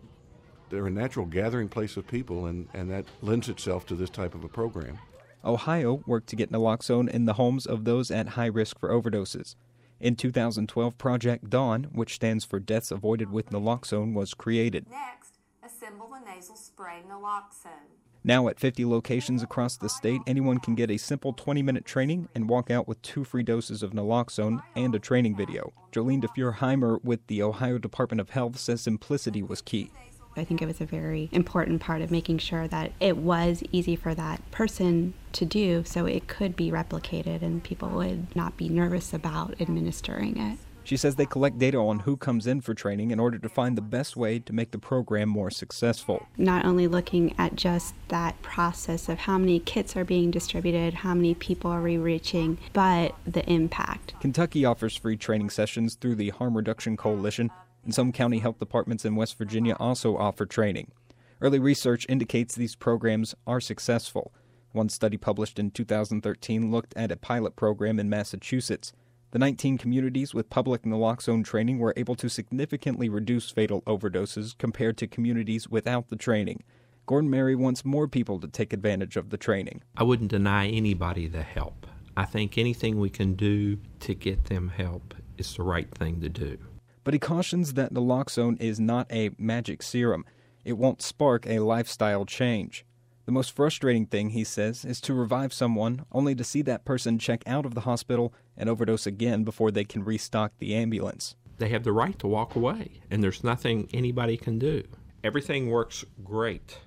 [0.71, 4.35] they're a natural gathering place of people, and, and that lends itself to this type
[4.35, 4.99] of a program.
[5.45, 9.55] Ohio worked to get naloxone in the homes of those at high risk for overdoses.
[10.01, 14.87] In 2012, Project Dawn, which stands for Deaths Avoided with Naloxone, was created.
[14.91, 18.06] Next, assemble the nasal spray naloxone.
[18.27, 22.29] Now, at 50 locations across the state, anyone can get a simple 20 minute training
[22.35, 25.73] and walk out with two free doses of naloxone and a training video.
[25.93, 29.93] Jolene Defiore-Hyrmer with the Ohio Department of Health says simplicity was key.
[30.37, 33.95] I think it was a very important part of making sure that it was easy
[33.95, 38.69] for that person to do so it could be replicated and people would not be
[38.69, 40.59] nervous about administering it.
[40.87, 43.77] She says they collect data on who comes in for training in order to find
[43.77, 46.29] the best way to make the program more successful.
[46.37, 51.13] Not only looking at just that process of how many kits are being distributed, how
[51.13, 54.15] many people are we reaching, but the impact.
[54.21, 57.51] Kentucky offers free training sessions through the Harm Reduction Coalition,
[57.83, 60.93] and some county health departments in West Virginia also offer training.
[61.41, 64.33] Early research indicates these programs are successful.
[64.71, 68.93] One study published in 2013 looked at a pilot program in Massachusetts.
[69.37, 74.97] The 19 communities with public naloxone training were able to significantly reduce fatal overdoses compared
[74.97, 76.63] to communities without the training.
[77.05, 79.83] Gordon Merry wants more people to take advantage of the training.
[79.95, 81.87] I wouldn't deny anybody the help.
[82.17, 86.31] I think anything we can do to get them help is the right thing to
[86.31, 86.57] do.
[87.05, 90.25] But he cautions that naloxone is not a magic serum.
[90.65, 92.87] It won't spark a lifestyle change.
[93.27, 97.19] The most frustrating thing, he says, is to revive someone only to see that person
[97.19, 101.37] check out of the hospital and overdose again before they can restock the ambulance.
[101.59, 104.85] They have the right to walk away, and there's nothing anybody can do.
[105.25, 106.79] Everything works great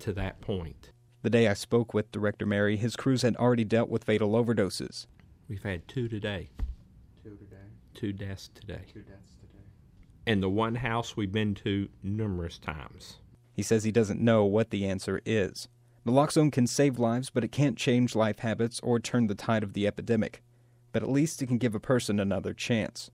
[0.00, 0.92] to that point.
[1.22, 5.06] The day I spoke with Director Merry, his crews had already dealt with fatal overdoses.
[5.48, 6.50] We've had two today.
[7.22, 7.56] Two today.
[7.94, 8.82] Two deaths today.
[8.92, 9.64] Two deaths today.
[10.26, 13.18] And the one house we've been to numerous times.
[13.52, 15.68] He says he doesn't know what the answer is.
[16.06, 19.72] Naloxone can save lives, but it can't change life habits or turn the tide of
[19.72, 20.42] the epidemic.
[20.92, 23.10] But at least it can give a person another chance.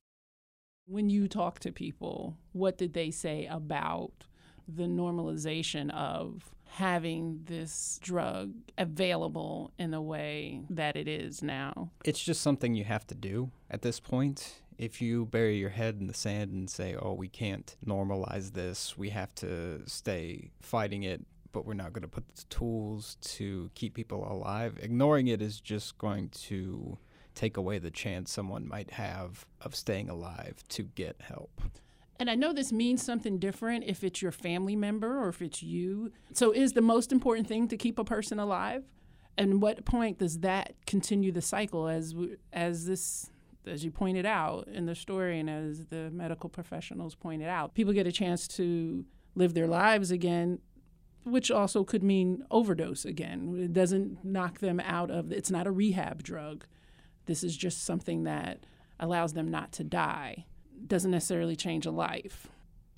[0.87, 4.11] When you talk to people, what did they say about
[4.67, 11.91] the normalization of having this drug available in the way that it is now?
[12.03, 14.61] It's just something you have to do at this point.
[14.77, 18.97] If you bury your head in the sand and say, oh, we can't normalize this,
[18.97, 23.71] we have to stay fighting it, but we're not going to put the tools to
[23.73, 26.97] keep people alive, ignoring it is just going to
[27.35, 31.61] take away the chance someone might have of staying alive to get help.
[32.17, 35.61] And I know this means something different if it's your family member or if it's
[35.61, 36.11] you.
[36.33, 38.85] So, is the most important thing to keep a person alive?
[39.37, 42.15] And what point does that continue the cycle as
[42.53, 43.29] as this
[43.67, 47.93] as you pointed out in the story and as the medical professionals pointed out, people
[47.93, 50.59] get a chance to live their lives again,
[51.23, 53.55] which also could mean overdose again.
[53.59, 56.65] It doesn't knock them out of it's not a rehab drug.
[57.25, 58.65] This is just something that
[58.99, 60.45] allows them not to die
[60.87, 62.47] doesn't necessarily change a life.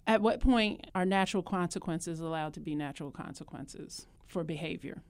[0.06, 5.04] At what point are natural consequences allowed to be natural consequences for behavior?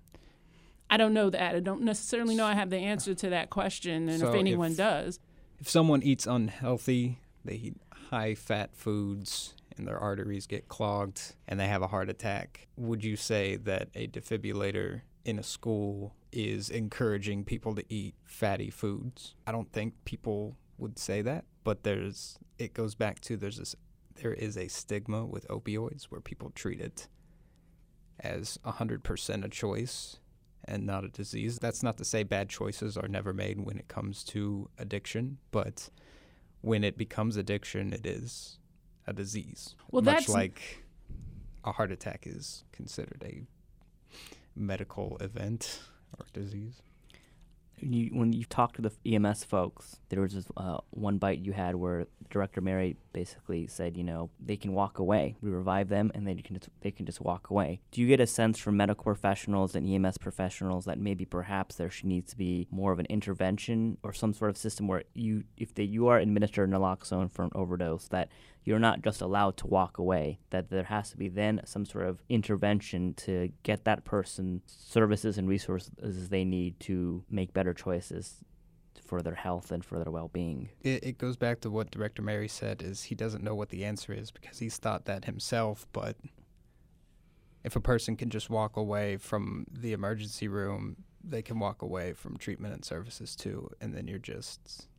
[0.89, 1.55] I don't know that.
[1.55, 4.72] I don't necessarily know I have the answer to that question, and So if anyone
[4.72, 5.20] if- does,
[5.59, 11.59] If someone eats unhealthy, they eat high fat foods and their arteries get clogged and
[11.59, 16.69] they have a heart attack, would you say that a defibrillator in a school is
[16.69, 19.36] encouraging people to eat fatty foods?
[19.45, 23.75] I don't think people would say that, but there's it goes back to there's this
[24.15, 27.07] there is a stigma with opioids where people treat it
[28.19, 30.17] as 100% a choice
[30.65, 31.59] and not a disease.
[31.59, 35.89] That's not to say bad choices are never made when it comes to addiction, but
[36.61, 38.57] when it becomes addiction, it is
[39.05, 39.75] a disease.
[39.91, 40.84] Well, Much that's- like
[41.63, 43.45] a heart attack is considered a
[44.58, 45.80] medical event
[46.18, 46.82] or disease.
[47.80, 51.53] you, when you talked to the EMS folks, there was this uh, one bite you
[51.53, 55.36] had where Director Merry basically said, you know, they can walk away.
[55.41, 57.82] We revive them, and then they can just, they can just walk away.
[57.91, 61.89] Do you get a sense from medical professionals and EMS professionals that maybe perhaps there
[61.89, 65.43] should needs to be more of an intervention or some sort of system where you,
[65.58, 68.30] if they, you are administered naloxone for an overdose, that
[68.68, 70.39] you're not just allowed to walk away.
[70.49, 75.38] That there has to be then some sort of intervention to get that person services
[75.38, 78.43] and resources they need to make better choices
[79.05, 80.68] for their health and for their well-being.
[80.82, 83.86] It, it goes back to what Director Merry said is he doesn't know what the
[83.86, 86.18] answer is because he's thought that himself, but
[87.63, 92.11] if a person can just walk away from the emergency room, they can walk away
[92.11, 94.89] from treatment and services too, and then you're just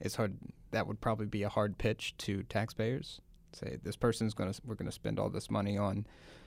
[0.00, 0.36] it's hard
[0.70, 3.20] that would probably be a hard pitch to taxpayers.
[3.52, 6.06] Say this person's going to we're going to spend all this money on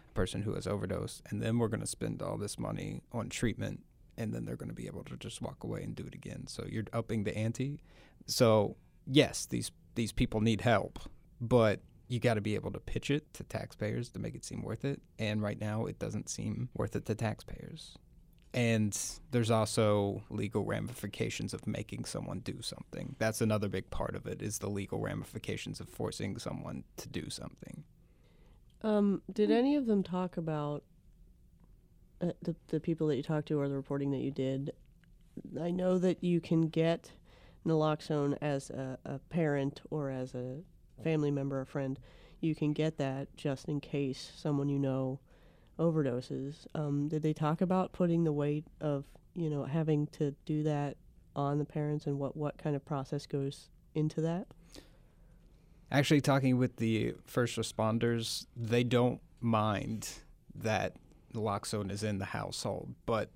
[0.09, 3.29] a person who has overdosed and then we're going to spend all this money on
[3.29, 3.81] treatment
[4.17, 6.45] and then they're going to be able to just walk away and do it again.
[6.47, 7.81] So you're upping the ante.
[8.27, 8.75] So
[9.07, 10.99] yes, these these people need help,
[11.39, 14.61] but you got to be able to pitch it to taxpayers to make it seem
[14.61, 15.01] worth it.
[15.17, 17.97] And right now, it doesn't seem worth it to taxpayers.
[18.53, 18.97] And
[19.31, 23.15] there's also legal ramifications of making someone do something.
[23.17, 27.29] That's another big part of it is the legal ramifications of forcing someone to do
[27.29, 27.85] something.
[28.83, 30.83] Um, did any of them talk about
[32.19, 34.73] uh, the the people that you talked to or the reporting that you did?
[35.61, 37.11] I know that you can get
[37.65, 40.57] naloxone as a, a parent or as a
[41.03, 41.99] family member or friend.
[42.39, 45.19] You can get that just in case someone you know
[45.81, 46.67] overdoses.
[46.75, 49.03] Um, did they talk about putting the weight of
[49.33, 50.95] you know having to do that
[51.35, 54.47] on the parents and what what kind of process goes into that?
[55.91, 60.07] Actually, talking with the first responders, they don't mind
[60.55, 60.95] that
[61.33, 63.29] naloxone is in the household, but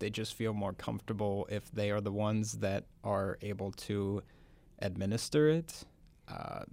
[0.00, 4.22] they just feel more comfortable if they are the ones that are able to
[4.80, 5.84] administer it.
[6.28, 6.64] Uh,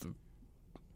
[0.00, 0.14] the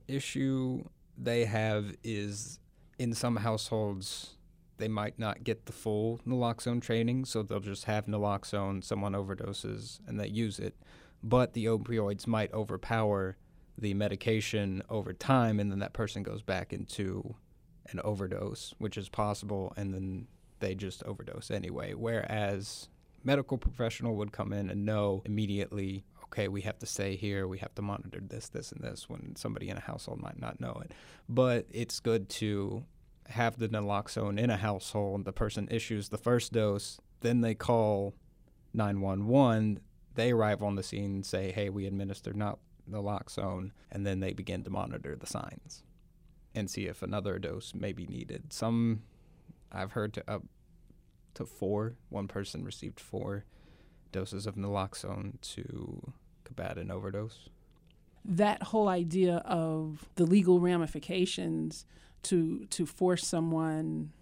[0.08, 0.82] issue
[1.18, 2.60] they have is
[3.02, 4.36] in some households,
[4.78, 9.98] they might not get the full naloxone training, so they'll just have naloxone, someone overdoses,
[10.06, 10.76] and they use it.
[11.20, 13.36] But the opioids might overpower
[13.76, 17.34] the medication over time, and then that person goes back into
[17.90, 20.28] an overdose, which is possible, and then
[20.60, 21.94] they just overdose anyway.
[21.94, 22.88] Whereas
[23.24, 27.58] medical professional would come in and know immediately, okay, we have to stay here, we
[27.58, 30.80] have to monitor this, this, and this, when somebody in a household might not know
[30.82, 30.92] it.
[31.28, 32.84] But it's good to
[33.28, 38.14] have the naloxone in a household, the person issues the first dose, then they call
[38.72, 39.80] 911,
[40.14, 42.58] they arrive on the scene and say, hey, we administered not
[42.90, 45.84] naloxone, and then they begin to monitor the signs
[46.54, 48.52] and see if another dose may be needed.
[48.52, 49.02] Some
[49.70, 50.44] I've heard to up
[51.34, 51.94] to four.
[52.08, 53.44] One person received four
[54.12, 56.12] doses of naloxone to
[56.54, 57.48] combat an overdose.
[58.24, 61.86] That whole idea of the legal ramifications
[62.24, 64.12] to to force someone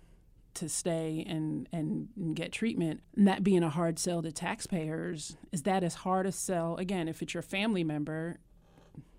[0.53, 5.37] to stay and, and, and get treatment, and that being a hard sell to taxpayers,
[5.53, 6.77] is that as hard a sell?
[6.77, 8.39] Again, if it's your family member,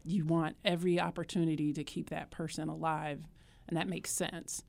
[0.03, 3.27] you want every opportunity to keep that person alive,
[3.67, 4.63] and that makes sense.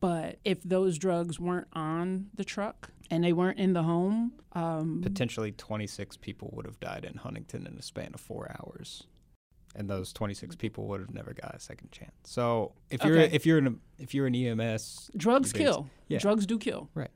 [0.00, 5.00] But if those drugs weren't on the truck and they weren't in the home, um,
[5.02, 9.04] Potentially 26 people would have died in Huntington in a span of four hours.
[9.74, 12.12] And those 26 people would have never got a second chance.
[12.24, 15.90] So if you're if you're an if you're an EMS, drugs kill.
[16.08, 16.18] Yeah.
[16.18, 16.88] Drugs do kill.
[16.94, 17.10] Right.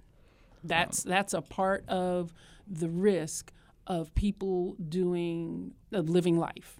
[0.62, 2.34] That's that's a part of
[2.68, 3.53] the risk
[3.86, 6.80] of people doing uh, living life.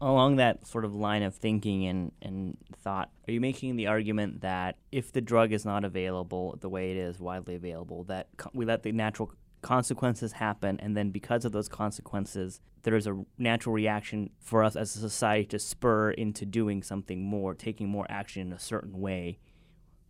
[0.00, 4.40] Along that sort of line of thinking and, and thought, are you making the argument
[4.40, 8.50] that if the drug is not available the way it is widely available, that co-
[8.52, 9.32] we let the natural
[9.62, 14.76] consequences happen, and then because of those consequences, there is a natural reaction for us
[14.76, 19.00] as a society to spur into doing something more, taking more action in a certain
[19.00, 19.38] way.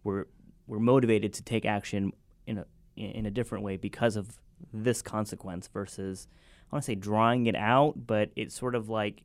[0.05, 0.27] We're
[0.67, 2.13] we're motivated to take action
[2.47, 2.67] in a
[2.97, 4.39] in a different way because of
[4.73, 6.29] this consequence versus
[6.71, 9.23] I want to say drawing it out, but it's sort of like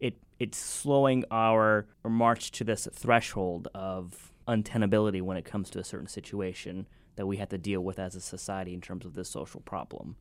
[0.00, 5.78] it it's slowing our, our march to this threshold of untenability when it comes to
[5.78, 6.86] a certain situation
[7.16, 10.16] that we have to deal with as a society in terms of this social problem.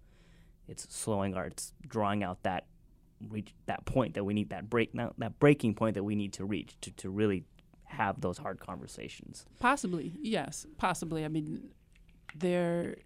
[0.68, 2.66] It's slowing our it's drawing out that
[3.30, 6.34] reach that point that we need that break now that breaking point that we need
[6.34, 7.46] to reach to, to really
[7.86, 9.46] have those hard conversations.
[9.60, 11.26] Possibly, yes, possibly.
[11.26, 11.70] I mean,
[12.36, 12.98] there.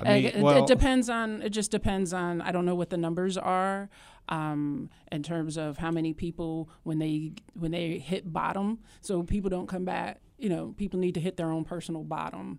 [0.00, 1.42] I mean, it, it depends on.
[1.42, 2.40] It just depends on.
[2.40, 3.90] I don't know what the numbers are,
[4.28, 8.78] um, in terms of how many people when they when they hit bottom.
[9.00, 10.20] So people don't come back.
[10.38, 12.58] You know, people need to hit their own personal bottom,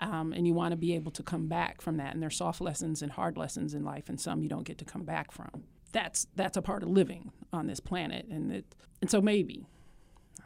[0.00, 2.14] um, and you want to be able to come back from that.
[2.14, 4.84] And there's soft lessons and hard lessons in life, and some you don't get to
[4.84, 5.64] come back from.
[5.92, 9.66] That's that's a part of living on this planet, and it and so maybe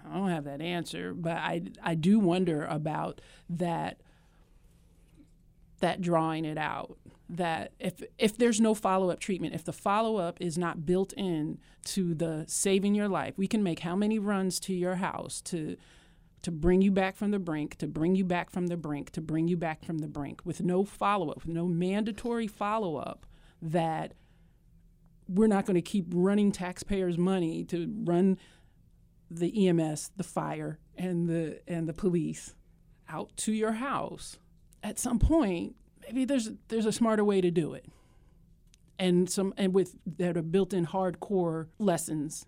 [0.09, 4.01] I don't have that answer, but I I do wonder about that
[5.81, 6.99] that drawing it out
[7.37, 12.15] that if if there's no follow-up treatment if the follow-up is not built in to
[12.15, 15.77] the saving your life we can make how many runs to your house to
[16.43, 19.21] to bring you back from the brink to bring you back from the brink to
[19.21, 23.27] bring you back from the brink with no follow-up with no mandatory follow-up
[23.63, 24.15] that
[25.29, 28.37] we're not going to keep running taxpayers money to run
[29.31, 32.55] the EMS, the fire, and the and the police
[33.09, 34.39] out to your house.
[34.83, 35.77] At some point,
[36.07, 37.87] maybe there's there's a smarter way to do it,
[38.99, 42.47] and some and with that are built-in hardcore lessons,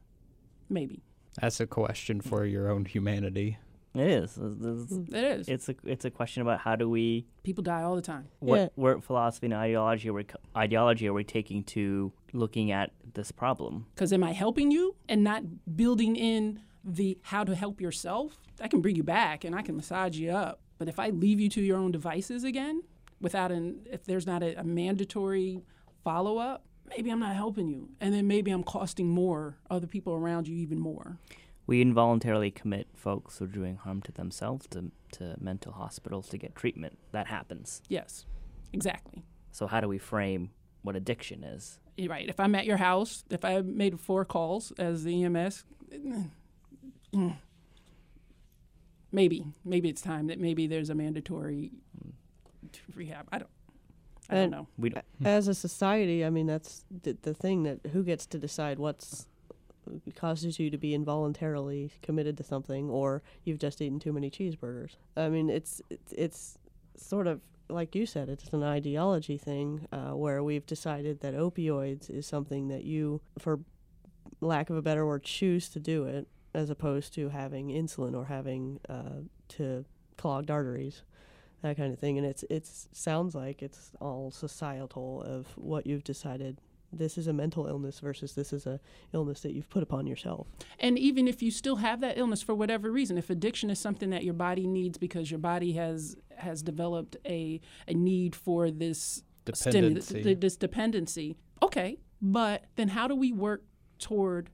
[0.68, 1.02] maybe.
[1.40, 3.58] That's a question for your own humanity.
[3.94, 4.38] It is.
[4.40, 5.48] It's, It is.
[5.48, 8.28] It's a it's a question about how do we People die all the time.
[8.40, 8.68] what Yeah.
[8.74, 10.26] what philosophy and ideology are we
[10.56, 13.86] ideology are we taking to looking at this problem?
[13.94, 15.42] Because am I helping you and not
[15.76, 18.38] building in the how to help yourself?
[18.60, 20.60] I can bring you back and I can massage you up.
[20.78, 22.82] But if I leave you to your own devices again,
[23.22, 25.62] without an if there's not a, a mandatory
[26.04, 30.12] follow up, maybe I'm not helping you, and then maybe I'm costing more other people
[30.12, 31.18] around you even more.
[31.66, 36.36] We involuntarily commit folks who are doing harm to themselves to to mental hospitals to
[36.36, 36.98] get treatment.
[37.12, 37.80] That happens.
[37.88, 38.26] Yes,
[38.72, 39.22] exactly.
[39.52, 40.50] So how do we frame
[40.82, 41.78] what addiction is?
[41.96, 42.28] You're right.
[42.28, 45.64] If I'm at your house, if I made four calls as the EMS,
[47.14, 47.36] mm,
[49.12, 51.70] maybe maybe it's time that maybe there's a mandatory
[52.94, 53.28] rehab.
[53.32, 53.50] I don't.
[54.30, 54.68] I don't know.
[54.78, 58.38] We don't, As a society, I mean, that's the, the thing that who gets to
[58.38, 59.26] decide what's
[60.14, 64.96] causes you to be involuntarily committed to something, or you've just eaten too many cheeseburgers.
[65.16, 66.58] I mean, it's it's, it's
[66.96, 72.10] sort of like you said, it's an ideology thing uh, where we've decided that opioids
[72.10, 73.60] is something that you, for
[74.40, 78.26] lack of a better word, choose to do it, as opposed to having insulin or
[78.26, 79.84] having uh, to
[80.16, 81.02] clogged arteries
[81.62, 82.18] that kind of thing.
[82.18, 86.60] And it's it's sounds like it's all societal of what you've decided.
[86.94, 88.78] This is a mental illness versus this is a
[89.14, 90.46] illness that you've put upon yourself.
[90.78, 94.10] And even if you still have that illness for whatever reason, if addiction is something
[94.10, 99.22] that your body needs because your body has has developed a a need for this
[99.54, 100.22] stimulus, Dependency.
[100.22, 101.98] th- this dependency, okay.
[102.20, 103.64] But then how do we work
[103.98, 104.50] toward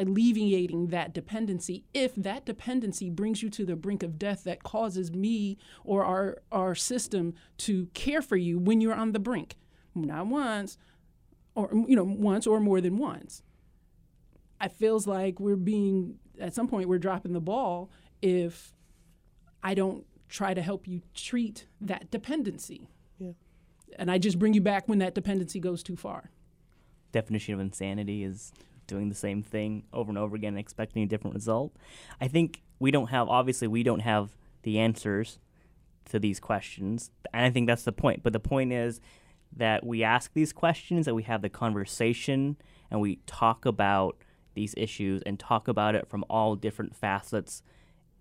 [0.00, 1.84] alleviating that dependency.
[1.94, 6.42] If that dependency brings you to the brink of death that causes me or our
[6.50, 9.56] our system to care for you when you're on the brink
[9.94, 10.78] not once
[11.54, 13.42] or you know once or more than once.
[14.60, 17.90] It feels like we're being at some point we're dropping the ball
[18.22, 18.72] if
[19.62, 22.88] i don't try to help you treat that dependency.
[23.18, 23.32] Yeah.
[23.98, 26.30] and i just bring you back when that dependency goes too far.
[27.12, 28.52] Definition of insanity is
[28.90, 31.74] doing the same thing over and over again and expecting a different result.
[32.20, 35.38] I think we don't have obviously we don't have the answers
[36.06, 37.10] to these questions.
[37.32, 38.22] And I think that's the point.
[38.22, 39.00] But the point is
[39.56, 42.56] that we ask these questions, that we have the conversation
[42.90, 44.16] and we talk about
[44.54, 47.62] these issues and talk about it from all different facets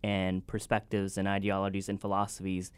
[0.04, 2.72] and perspectives and ideologies and philosophies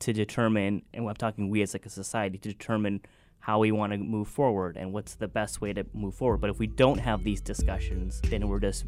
[0.00, 3.00] to determine and I'm talking we as like a society to determine
[3.44, 6.40] how we want to move forward and what's the best way to move forward.
[6.40, 8.86] But if we don't have these discussions, then we're just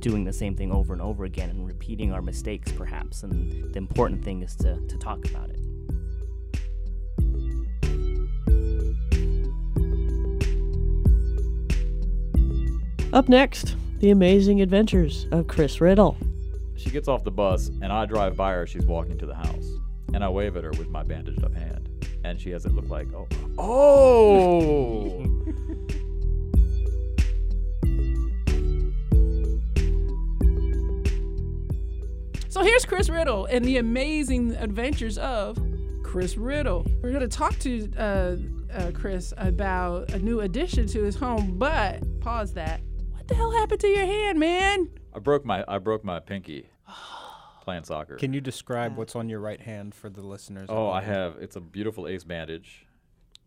[0.00, 3.24] doing the same thing over and over again and repeating our mistakes, perhaps.
[3.24, 5.60] And the important thing is to, to talk about it.
[13.12, 16.16] Up next, the amazing adventures of Chris Riddle.
[16.74, 18.62] She gets off the bus, and I drive by her.
[18.62, 19.68] As she's walking to the house,
[20.14, 21.89] and I wave at her with my bandaged up hand,
[22.24, 25.26] and she has it look like, oh, oh.
[32.50, 35.56] So here's Chris Riddle and the amazing adventures of
[36.02, 36.84] Chris Riddle.
[37.00, 38.36] We're going to talk to uh,
[38.74, 42.80] uh, Chris about a new addition to his home, but pause that.
[43.12, 44.90] What the hell happened to your hand, man?
[45.14, 46.69] I broke my I broke my pinky
[47.60, 48.16] playing soccer.
[48.16, 50.68] Can you describe what's on your right hand for the listeners?
[50.70, 51.36] Oh, I have.
[51.40, 52.86] It's a beautiful ace bandage,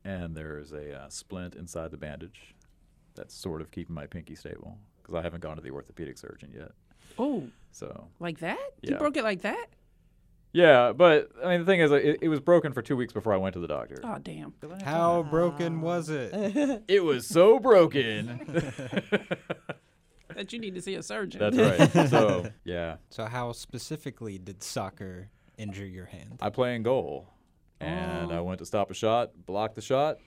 [0.04, 2.56] and there's a uh, splint inside the bandage
[3.16, 6.52] that's sort of keeping my pinky stable because I haven't gone to the orthopedic surgeon
[6.56, 6.72] yet.
[7.20, 8.72] Oh, So like that?
[8.82, 9.68] You broke it like that?
[10.54, 13.12] yeah, but I mean the thing is, uh, it, it was broken for two weeks
[13.14, 14.00] before I went to the doctor.
[14.04, 14.54] Oh, damn.
[14.84, 16.84] How broken was it?
[16.88, 18.40] It was so broken.
[20.38, 21.40] That you need to see a surgeon.
[21.40, 22.08] That's right.
[22.10, 26.38] So yeah, So how specifically did soccer injure your hand?
[26.42, 27.28] I play in goal,
[27.80, 28.44] and I Oh.
[28.44, 30.18] went to stop a shot, block the shot,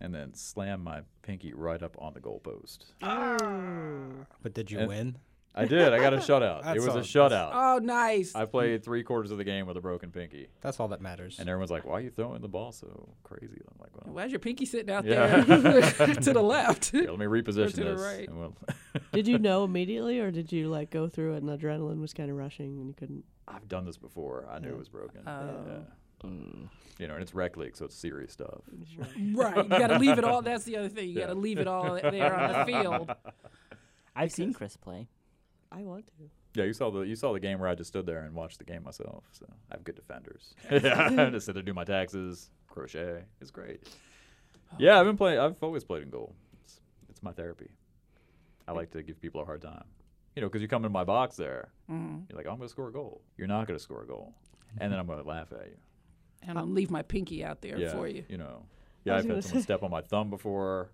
[0.00, 2.78] and then slam my pinky right up on the goalpost.
[3.02, 4.26] Oh.
[4.42, 5.16] But did you And- win?
[5.56, 5.92] I did.
[5.92, 6.58] I got a shutout.
[6.60, 7.50] it That's was a shutout.
[7.54, 8.34] Oh, nice.
[8.34, 11.38] I played three quarters of the game with a broken pinky, That's all that matters.
[11.38, 14.30] and everyone's like, "Why are you throwing the ball so crazy?" I'm like, "Well, Why's
[14.32, 15.40] your pinky sitting out Yeah.
[15.42, 15.82] there
[16.16, 16.92] to the left?
[16.92, 18.28] yeah, let me reposition to the this." right.
[18.28, 18.56] and we'll-
[19.12, 22.30] Did you know immediately, or did you like go through it and adrenaline was kind
[22.30, 23.24] of rushing and you couldn't?
[23.46, 24.48] I've done this before.
[24.50, 25.20] I knew it was broken.
[25.26, 25.54] Oh.
[25.68, 26.28] Yeah.
[26.28, 26.68] Mm.
[26.98, 28.62] You know, and it's rec league, so it's serious stuff.
[29.34, 29.56] right.
[29.56, 30.42] You got to leave it all.
[30.42, 31.08] That's the other thing.
[31.10, 33.10] You got to leave it all there on the field.
[34.16, 35.08] I've seen Chris play.
[35.76, 36.12] I want to.
[36.60, 38.58] Yeah, you saw the you saw the game where I just stood there and watched
[38.58, 39.24] the game myself.
[39.32, 40.54] So I have good defenders.
[40.70, 43.24] yeah, I just sit there do my taxes, crochet.
[43.40, 43.82] It's great.
[44.78, 45.38] Yeah, I've been playing.
[45.40, 46.34] I've always played in goal.
[46.62, 47.70] It's, it's my therapy.
[48.66, 49.84] I like to give people a hard time.
[50.34, 52.28] You know, because you come in my box there, Mhm.
[52.28, 53.20] you're like, I'm going to score a goal.
[53.36, 54.34] You're not going to score a goal,
[54.78, 55.76] and then I'm going to laugh at you.
[56.42, 58.24] And I'll leave my pinky out there yeah, for you.
[58.28, 58.64] You know,
[59.04, 60.90] yeah, I've had someone say- step on my thumb before,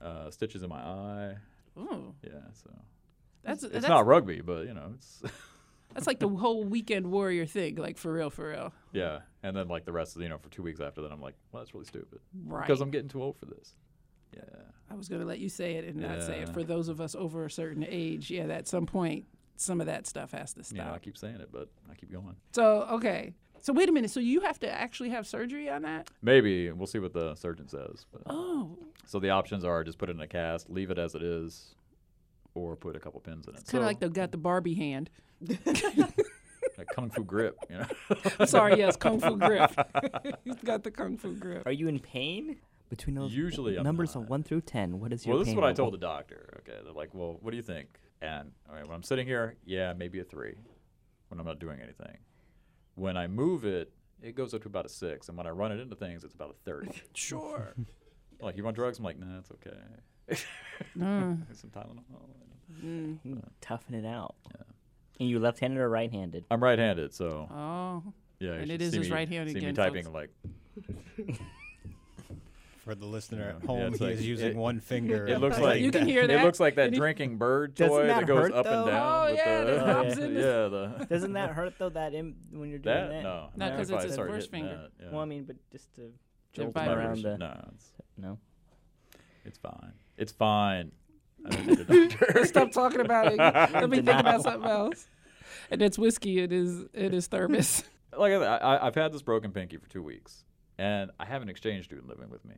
[0.00, 1.36] uh, stitches in my eye.
[1.78, 2.70] Ooh, Yeah, so
[3.42, 5.22] that's it's that's, not rugby, but you know, it's
[5.94, 7.76] that's like the whole weekend warrior thing.
[7.76, 8.72] Like for real, for real.
[8.92, 11.12] Yeah, and then like the rest of the, you know for two weeks after that,
[11.12, 12.20] I'm like, well, that's really stupid.
[12.44, 12.66] Right.
[12.66, 13.74] Because I'm getting too old for this.
[14.34, 14.42] Yeah.
[14.90, 16.48] I was going to let you say it and not say it.
[16.48, 19.24] For those of us over a certain age, yeah, at some point,
[19.56, 20.86] some of that stuff has to stop.
[20.86, 22.34] know, I keep saying it, but I keep going.
[22.52, 23.34] So okay.
[23.60, 24.10] So wait a minute.
[24.10, 26.10] So you have to actually have surgery on that?
[26.22, 28.06] Maybe we'll see what the surgeon says.
[28.10, 31.14] But Oh, so the options are just put it in a cast, leave it as
[31.14, 31.74] it is,
[32.54, 33.60] or put a couple pins in it.
[33.60, 35.10] it's kind of So, like they've got the Barbie hand.
[36.78, 37.56] like kung fu grip.
[37.68, 37.86] You know.
[38.38, 39.70] I'm sorry, yes, kung fu grip.
[40.44, 41.66] He's got the kung fu grip.
[41.66, 42.56] Are you in pain?
[42.88, 44.24] Between those Usually I'm numbers not.
[44.24, 45.98] of one through ten, what is your well, this is pain what I told the
[45.98, 46.60] doctor.
[46.60, 47.86] Okay, they're like, well, what do you think?
[48.20, 50.54] And all right, when I'm sitting here, yeah, maybe a three.
[51.28, 52.18] When I'm not doing anything.
[52.96, 55.70] When I move it, it goes up to about a six, and when I run
[55.70, 56.90] it into things, it's about a thirty.
[57.14, 57.74] Sure.
[58.40, 58.98] like you want drugs?
[58.98, 59.76] I'm like, nah, it's okay.
[60.98, 61.42] Mm.
[61.56, 62.02] Some Tylenol.
[62.84, 63.42] Mm.
[63.60, 64.34] Toughen it out.
[65.18, 66.44] And you left-handed or right-handed?
[66.50, 68.02] I'm right-handed, so Oh.
[68.38, 68.48] yeah.
[68.48, 70.14] you And should it is see his me- right hand see again, me typing folks.
[70.14, 70.30] like
[72.78, 75.26] For the listener at yeah, home, it's he like- is using it- one finger.
[75.26, 76.42] It looks like like You can hear It that?
[76.42, 78.78] looks like that Can you- drinking bird Doesn't toy that that goes hurt, up though?
[78.84, 79.12] and down.
[79.12, 81.90] Oh, with yeah, the, that hops in the- yeah, the Doesn't that hurt though?
[81.90, 83.22] That Im- when you're doing that that?
[83.22, 84.82] no, No, not 'cause if it's I his start first hitting finger.
[84.98, 85.10] that, yeah.
[85.12, 86.00] Well, I mean, but just to
[86.54, 86.98] They're jolt vibration.
[86.98, 88.38] around the no, it's, no.
[89.44, 89.92] it's fine.
[90.20, 90.92] It's fine.
[91.46, 92.44] I don't need a doctor.
[92.44, 93.38] Stop talking about it.
[93.38, 95.08] Let me think about something else.
[95.70, 96.38] And it's whiskey.
[96.40, 96.84] It is.
[96.92, 97.82] It is thermos.
[98.16, 100.44] like I, I, I've had this broken pinky for two weeks,
[100.78, 102.54] and I have an exchange student living with me,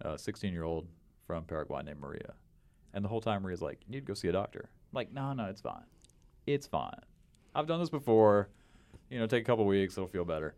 [0.00, 0.86] a 16 year old
[1.26, 2.32] from Paraguay named Maria.
[2.94, 5.12] And the whole time Maria's like, "You need to go see a doctor." I'm like,
[5.12, 5.84] no, no, it's fine.
[6.46, 7.00] It's fine.
[7.54, 8.48] I've done this before.
[9.10, 10.54] You know, take a couple weeks, it'll feel better.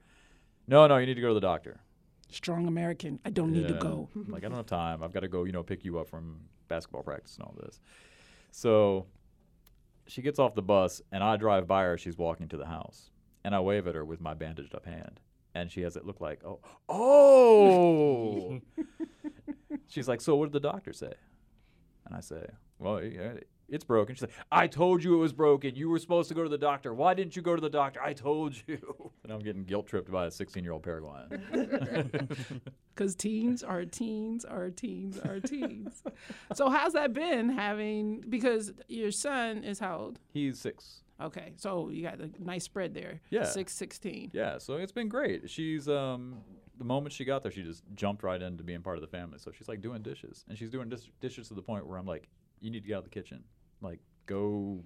[0.68, 1.80] No, no, you need to go to the doctor.
[2.30, 3.18] Strong American.
[3.24, 4.08] I don't need to go.
[4.28, 5.02] Like, I don't have time.
[5.02, 7.80] I've got to go, you know, pick you up from basketball practice and all this.
[8.50, 9.06] So
[10.06, 11.98] she gets off the bus, and I drive by her.
[11.98, 13.10] She's walking to the house,
[13.44, 15.20] and I wave at her with my bandaged up hand,
[15.54, 18.60] and she has it look like, oh, oh.
[19.88, 21.12] She's like, so what did the doctor say?
[22.06, 22.46] And I say,
[22.78, 23.34] well, yeah,
[23.68, 24.14] it's broken.
[24.14, 25.74] She's like, I told you it was broken.
[25.74, 26.94] You were supposed to go to the doctor.
[26.94, 28.00] Why didn't you go to the doctor?
[28.02, 28.78] I told you.
[29.24, 31.42] And I'm getting guilt tripped by a 16 year old Paraguayan.
[32.94, 36.02] Because teens are teens are teens are teens.
[36.54, 38.24] so how's that been having?
[38.28, 40.18] Because your son is how old?
[40.32, 41.02] He's six.
[41.20, 43.20] Okay, so you got a nice spread there.
[43.30, 43.44] Yeah.
[43.44, 44.30] Six, 16.
[44.32, 45.48] Yeah, so it's been great.
[45.50, 46.38] She's um
[46.78, 49.38] the moment she got there, she just jumped right into being part of the family.
[49.38, 52.06] So she's like doing dishes, and she's doing dis- dishes to the point where I'm
[52.06, 52.28] like,
[52.60, 53.42] you need to get out of the kitchen,
[53.80, 54.82] like go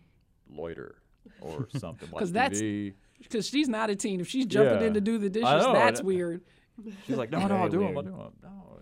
[0.51, 0.97] loiter
[1.40, 2.11] or something.
[2.11, 2.61] Watch 'Cause that's-
[3.20, 4.20] Because she's not a teen.
[4.20, 4.86] If she's jumping Yeah.
[4.88, 6.43] in to do the dishes, know, that's I- weird.
[7.07, 8.05] She's like, no, no, Very I'll do them, I'll weird.
[8.07, 8.32] do them.
[8.43, 8.78] No,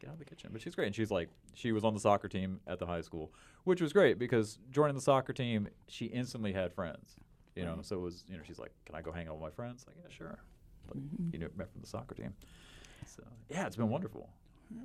[0.00, 0.50] get out of the kitchen.
[0.52, 3.00] But she's great, and she's like, she was on the soccer team at the high
[3.02, 3.32] school,
[3.64, 7.16] which was great because joining the soccer team, she instantly had friends.
[7.54, 9.42] You know, so it was, you know, she's like, can I go hang out with
[9.42, 9.84] my friends?
[9.86, 10.38] Like, yeah, sure.
[10.88, 11.28] Like, mm-hmm.
[11.32, 12.34] you know, met from the soccer team.
[13.06, 14.28] So yeah, it's been wonderful.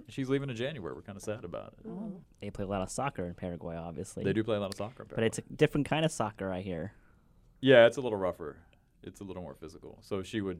[0.07, 0.93] She's leaving in January.
[0.93, 1.89] We're kind of sad about it.
[1.89, 2.21] Oh.
[2.41, 4.23] They play a lot of soccer in Paraguay, obviously.
[4.23, 6.51] They do play a lot of soccer, in but it's a different kind of soccer,
[6.51, 6.93] I hear.
[7.61, 8.57] Yeah, it's a little rougher.
[9.03, 9.99] It's a little more physical.
[10.01, 10.59] So she would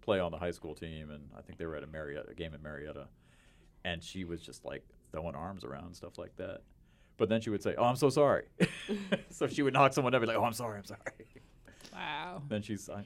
[0.00, 2.34] play on the high school team, and I think they were at a Marietta a
[2.34, 3.08] game in Marietta,
[3.84, 6.60] and she was just like throwing arms around and stuff like that.
[7.16, 8.44] But then she would say, "Oh, I'm so sorry."
[9.30, 11.00] so she would knock someone up, and be like, "Oh, I'm sorry, I'm sorry."
[11.92, 12.42] Wow.
[12.48, 13.04] Then she's, I,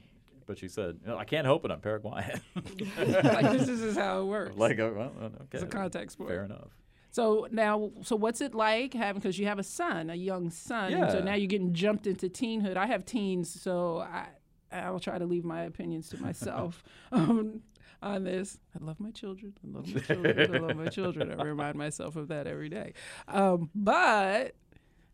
[0.49, 1.71] but she said, "No, "I can't help it.
[1.71, 2.41] I'm Paraguayan."
[2.97, 4.57] like this is how it works.
[4.57, 6.31] Like, oh, well, okay, It's a contact sport.
[6.31, 6.75] Fair enough.
[7.11, 9.21] So now, so what's it like having?
[9.21, 10.93] Because you have a son, a young son.
[10.93, 12.77] and So now you're getting jumped into teenhood.
[12.77, 14.27] I have teens, so I
[14.73, 16.83] I'll try to leave my opinions to myself
[17.13, 17.61] um,
[18.03, 18.59] on this.
[18.75, 19.55] I love my children.
[19.63, 20.55] I love my children.
[20.55, 21.41] I love my children.
[21.41, 22.95] I remind myself of that every day.
[23.27, 24.55] Um, but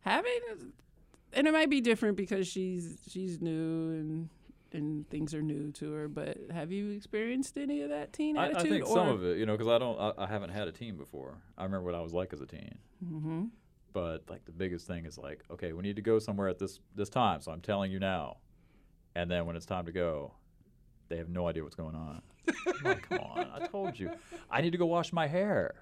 [0.01, 0.32] having,
[1.32, 4.28] and it might be different because she's she's new and.
[4.75, 8.51] And things are new to her, but have you experienced any of that teen I,
[8.51, 8.93] I think or?
[8.95, 11.39] some of it, you know, because I don't, I, I haven't had a team before.
[11.57, 12.79] I remember what I was like as a teen.
[13.07, 13.45] hmm
[13.93, 16.81] but like the biggest thing is like okay we need to go somewhere at this
[16.97, 18.39] this time so i'm telling you now
[19.14, 20.33] and then when it's time to go
[21.09, 22.20] they have no idea what's going on
[22.66, 24.11] I'm like, come on i told you
[24.51, 25.77] i need to go wash my hair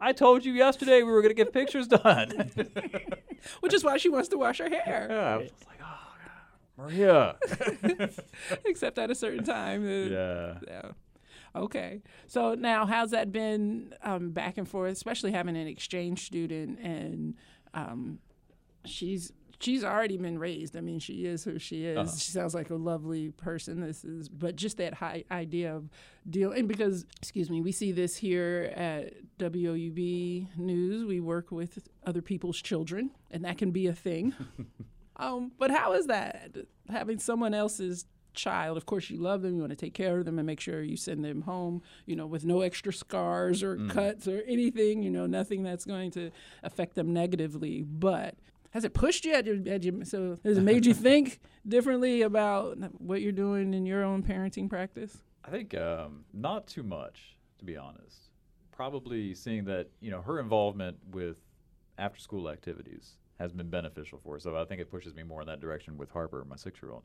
[0.00, 2.50] i told you yesterday we were going to get pictures done
[3.60, 5.06] Which is why she wants to wash her hair.
[5.10, 5.80] yeah, I was like
[6.76, 7.36] maria
[8.64, 9.84] Except at a certain time.
[9.84, 10.90] uh, yeah yeah.
[11.54, 12.00] Okay.
[12.26, 17.34] So now, how's that been um, back and forth, especially having an exchange student and
[17.74, 18.18] um,
[18.84, 20.76] she's she's already been raised.
[20.76, 21.98] I mean, she is who she is.
[21.98, 22.16] Uh-huh.
[22.16, 23.80] She sounds like a lovely person.
[23.80, 25.88] This is, but just that high idea of
[26.28, 31.04] deal, and because excuse me, we see this here at WOUB News.
[31.04, 34.34] We work with other people's children, and that can be a thing.
[35.16, 36.50] um, but how is that
[36.88, 38.76] having someone else's child?
[38.76, 39.54] Of course, you love them.
[39.54, 42.16] You want to take care of them and make sure you send them home, you
[42.16, 43.90] know, with no extra scars or Mm.
[43.90, 45.02] cuts or anything.
[45.02, 46.30] You know, nothing that's going to
[46.62, 47.82] affect them negatively.
[47.82, 48.36] But
[48.70, 49.32] has it pushed you?
[49.34, 53.74] Had you, had you so has it made you think differently about what you're doing
[53.74, 55.18] in your own parenting practice?
[55.44, 58.30] I think um, not too much, to be honest.
[58.70, 61.36] Probably seeing that you know her involvement with
[61.98, 64.38] after school activities has been beneficial for.
[64.38, 66.92] So I think it pushes me more in that direction with Harper, my six year
[66.92, 67.02] old.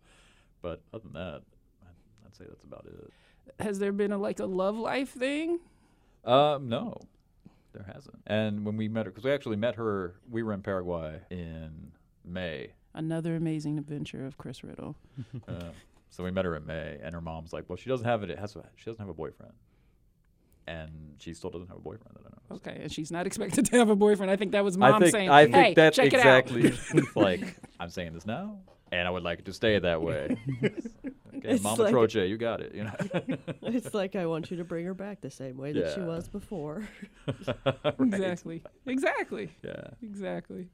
[0.61, 1.41] But other than that,
[2.26, 3.11] I'd say that's about it.
[3.59, 5.59] Has there been a like a love life thing?
[6.26, 6.99] Um, no,
[7.73, 8.22] there hasn't.
[8.27, 11.91] And when we met her, because we actually met her, we were in Paraguay in
[12.26, 12.72] May.
[12.93, 14.95] Another amazing adventure of Chris Riddle.
[15.47, 15.72] uh,
[16.09, 18.30] so we met her in May, and her mom's like, "Well, she doesn't have it.
[18.30, 19.53] it has she doesn't have a boyfriend,
[20.68, 23.65] and she still doesn't have a boyfriend I don't know." Okay, and she's not expected
[23.68, 24.31] to have a boyfriend.
[24.31, 26.80] I think that was mom I think saying, I think "Hey, that's check exactly it
[26.95, 27.41] out." like
[27.80, 28.60] I'm saying this now,
[28.91, 30.38] and I would like it to stay that way.
[30.64, 30.73] okay,
[31.44, 32.73] It's Mama like- Troche, you got it.
[32.73, 32.95] You know.
[33.64, 36.27] it's like I want you to bring her back the same way that she was
[36.27, 36.88] before.
[37.45, 37.95] Right.
[37.99, 38.64] Exactly.
[38.85, 39.52] Exactly.
[39.64, 39.89] Yeah.
[40.02, 40.69] Exactly.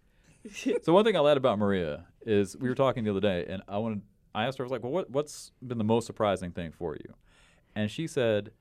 [0.82, 3.62] so one thing I'll add about Maria is we were talking the other day, and
[3.68, 4.02] I wanted
[4.36, 6.96] I asked her I was like, "Well, what what's been the most surprising thing for
[6.96, 7.14] you?"
[7.76, 8.52] And she said,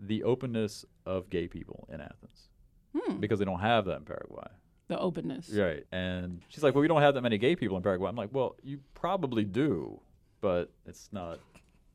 [0.00, 2.48] "The openness of gay people in Athens,
[2.96, 3.18] Hmm.
[3.20, 4.46] because they don't have that in Paraguay.
[4.88, 5.50] The openness.
[5.50, 5.84] Right.
[5.92, 8.08] And she's like, well, we don't have that many gay people in Paraguay.
[8.08, 10.00] I'm like, well, you probably do,
[10.42, 11.38] but it's not,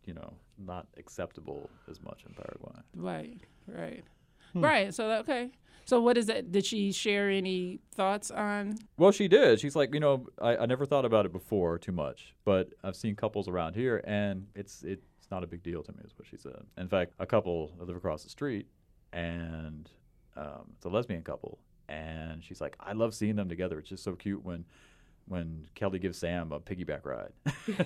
[0.06, 2.82] you know, not acceptable as much in Paraguay.
[2.96, 4.04] Right, right,
[4.54, 4.64] Hmm.
[4.64, 4.94] right.
[4.94, 5.52] So that- okay.
[5.86, 6.52] So what is that?
[6.52, 8.76] Did she share any thoughts on?
[8.98, 9.60] Well, she did.
[9.60, 12.96] She's like, you know, I, I never thought about it before too much, but I've
[12.96, 14.84] seen couples around here, and it's
[15.30, 16.64] it's not a big deal to me, is what she said.
[16.76, 18.66] In fact, a couple that live across the street,
[19.14, 19.88] and
[20.36, 23.78] um, it's a lesbian couple, and she's like, I love seeing them together.
[23.78, 24.66] It's just so cute when
[25.28, 27.32] when Kelly gives Sam a piggyback ride.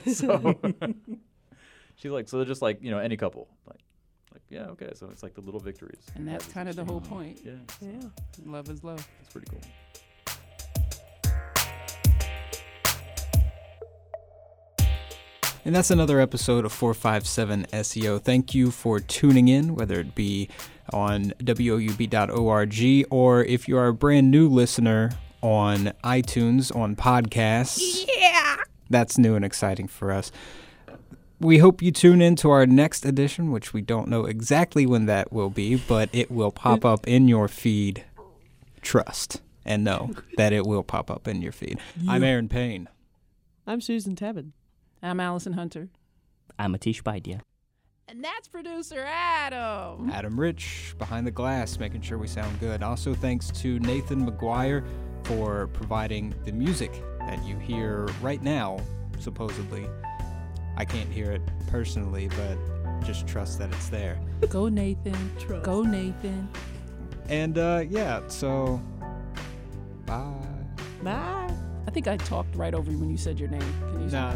[0.14, 0.58] so
[1.98, 3.80] she's like, so they're just like, you know, any couple, like.
[4.32, 7.02] Like yeah okay so it's like the little victories And that's kind of the whole
[7.02, 7.40] point.
[7.46, 8.02] yeah Yeah.
[8.48, 9.08] Love is love.
[9.22, 9.62] it's pretty cool
[15.66, 18.22] And that's another episode of 457 SEO.
[18.22, 20.50] Thank you for tuning in, whether it be
[20.92, 25.12] on woub.org or if you are a brand new listener
[25.42, 28.06] on iTunes, on podcasts.
[28.14, 28.58] Yeah.
[28.90, 30.34] That's new and exciting for us.
[31.40, 35.06] We hope you tune in to our next edition, which we don't know exactly when
[35.06, 36.92] that will be, but it will pop mm.
[36.92, 38.04] up in your feed.
[38.82, 41.80] Trust and know that it will pop up in your feed.
[42.08, 42.90] I'm Aaron Payne.
[43.66, 44.52] I'm Susan Tebben.
[45.06, 45.90] I'm Allison Hunter.
[46.58, 47.42] I'm Atish Baidia.
[48.08, 50.10] And that's producer Adam.
[50.10, 52.82] Adam Rich behind the glass, making sure we sound good.
[52.82, 54.86] Also, thanks to Nathan McGuire
[55.24, 58.80] for providing the music that you hear right now,
[59.20, 59.88] supposedly.
[60.78, 62.58] I can't hear it personally, but
[63.06, 64.18] just trust that it's there.
[64.48, 65.32] Go Nathan.
[65.38, 65.66] Trust.
[65.66, 66.48] Go Nathan.
[67.28, 68.82] And uh, yeah, so
[70.06, 70.34] bye.
[71.04, 71.54] Bye.
[71.86, 73.62] I think I talked right over you when you said your name.
[73.92, 74.10] Can you?
[74.10, 74.34] Nah,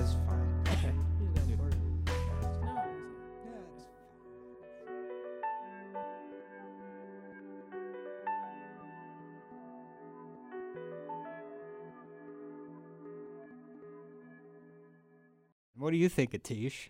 [15.88, 16.90] What do you think, Atish?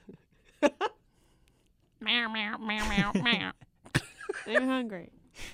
[2.02, 3.52] Meow meow meow meow meow.
[4.48, 5.11] I'm hungry.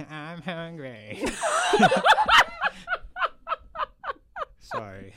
[0.10, 1.26] I'm hungry.
[4.62, 5.14] Sorry.